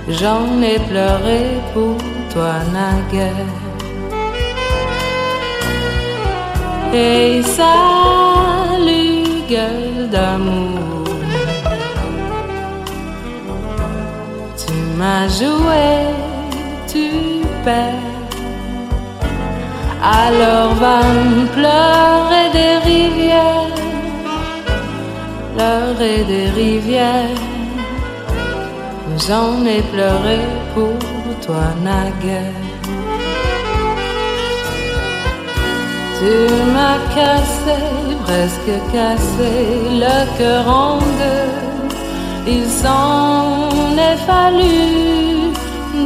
J'en 0.10 0.62
ai 0.62 0.80
pleuré 0.90 1.42
pour 1.74 1.98
toi 2.34 2.54
naguère. 2.74 3.54
Et 6.94 7.42
salut, 7.44 9.24
gueule 9.50 10.10
d'amour. 10.10 11.08
Tu 14.58 14.74
m'as 14.98 15.28
joué, 15.28 15.88
tu 16.92 17.08
perds. 17.64 18.10
Alors 20.04 20.74
va 20.84 21.04
me 21.14 21.46
pleurer 21.58 22.48
des 22.52 22.78
rivières, 22.90 23.61
pleurer 25.62 26.24
des 26.34 26.48
rivières. 26.62 27.42
J'en 29.28 29.54
ai 29.76 29.82
pleuré 29.94 30.40
pour 30.74 30.98
toi 31.46 31.66
naguère. 31.90 32.66
Tu 36.20 36.34
m'as 36.74 37.02
cassé, 37.18 37.78
presque 38.26 38.76
cassé 38.94 39.52
le 40.04 40.18
cœur 40.38 40.64
en 40.68 40.98
deux. 41.22 41.52
Il 42.56 42.66
s'en 42.82 43.70
est 44.10 44.22
fallu 44.30 44.82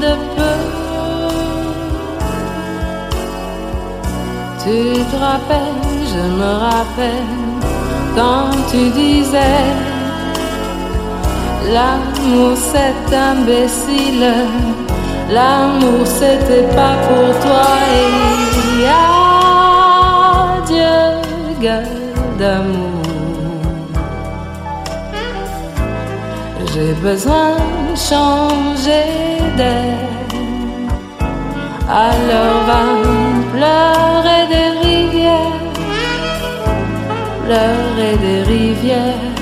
de 0.04 0.14
peu. 0.36 0.60
Tu 4.64 4.78
te 5.10 5.18
rappelles, 5.28 5.84
je 6.14 6.24
me 6.40 6.52
rappelle, 6.68 7.65
quand 8.16 8.52
tu 8.72 8.90
disais 8.90 9.64
L'amour 11.74 12.56
c'est 12.56 13.16
imbécile, 13.16 14.34
l'amour 15.32 16.06
c'était 16.06 16.68
pas 16.76 16.96
pour 17.08 17.30
toi. 17.44 17.68
Et 17.96 18.86
adieu 20.58 20.98
gueule 21.60 22.04
d'amour. 22.38 23.02
J'ai 26.72 26.94
besoin 26.94 27.54
de 27.90 27.96
changer 27.98 29.08
d'air, 29.58 29.98
alors 31.90 32.60
va 32.68 32.82
pleurer 33.54 34.35
pleurer 37.46 38.18
des 38.18 38.42
rivières. 38.44 39.34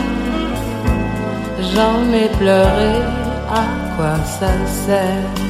J'en 1.74 2.02
ai 2.14 2.30
pleuré, 2.38 2.94
à 3.50 3.66
quoi 3.96 4.16
ça 4.26 4.52
sert? 4.86 5.43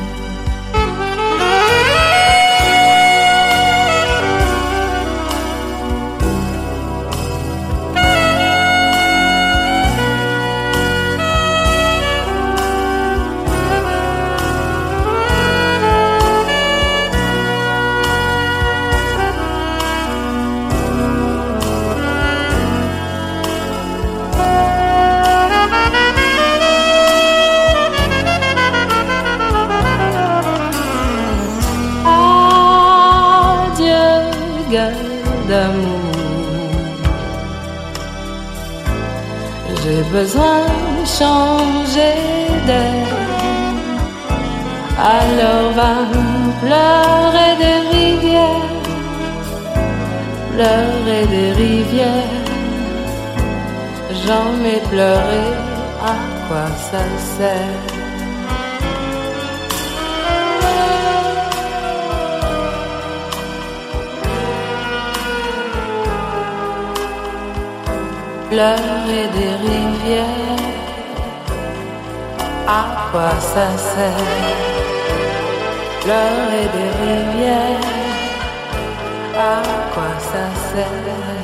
Besoin 40.13 40.62
de 40.97 41.06
changer 41.19 42.17
d'air. 42.67 43.08
Alors 45.17 45.71
va 45.80 45.93
pleurer 46.62 47.52
des 47.63 47.80
rivières, 47.95 48.69
pleurer 50.52 51.26
des 51.36 51.52
rivières. 51.63 52.41
J'en 54.26 54.52
ai 54.73 54.80
pleuré, 54.91 55.43
à 56.13 56.15
quoi 56.47 56.67
ça 56.89 57.04
sert? 57.36 58.03
Pleurer 68.54 69.28
des 69.38 69.54
rivières, 69.68 70.68
à 72.68 73.10
quoi 73.10 73.32
ça 73.54 73.68
sert 73.92 74.28
Pleurer 76.02 76.68
des 76.76 76.89
rivières, 77.04 77.89
à 79.36 79.62
quoi 79.94 80.12
ça 80.20 80.46
sert? 80.70 81.42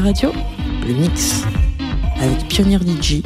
Radio, 0.00 0.32
le 0.86 0.94
mix 0.94 1.42
avec 2.16 2.48
Pionnier 2.48 2.78
DJ 2.78 3.22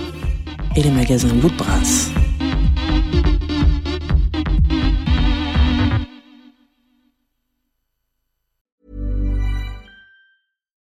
et 0.76 0.82
les 0.82 0.90
magasins 0.90 1.28
Woodbrass. 1.42 2.10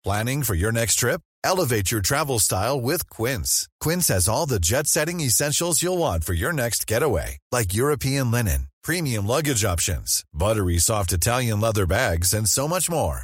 Planning 0.04 0.44
for 0.44 0.56
your 0.56 0.72
next 0.72 0.96
trip? 0.96 1.22
Elevate 1.44 1.92
your 1.92 2.02
travel 2.02 2.40
style 2.40 2.80
with 2.80 3.10
Quince. 3.10 3.68
Quince 3.82 4.08
has 4.08 4.30
all 4.30 4.46
the 4.46 4.60
jet 4.60 4.88
setting 4.88 5.20
essentials 5.20 5.82
you'll 5.82 5.98
want 5.98 6.24
for 6.24 6.34
your 6.34 6.54
next 6.54 6.88
getaway, 6.88 7.38
like 7.52 7.74
European 7.74 8.32
linen, 8.32 8.68
premium 8.84 9.28
luggage 9.28 9.66
options, 9.66 10.24
buttery 10.34 10.78
soft 10.78 11.12
Italian 11.12 11.60
leather 11.60 11.86
bags, 11.86 12.34
and 12.34 12.48
so 12.48 12.68
much 12.68 12.90
more. 12.90 13.24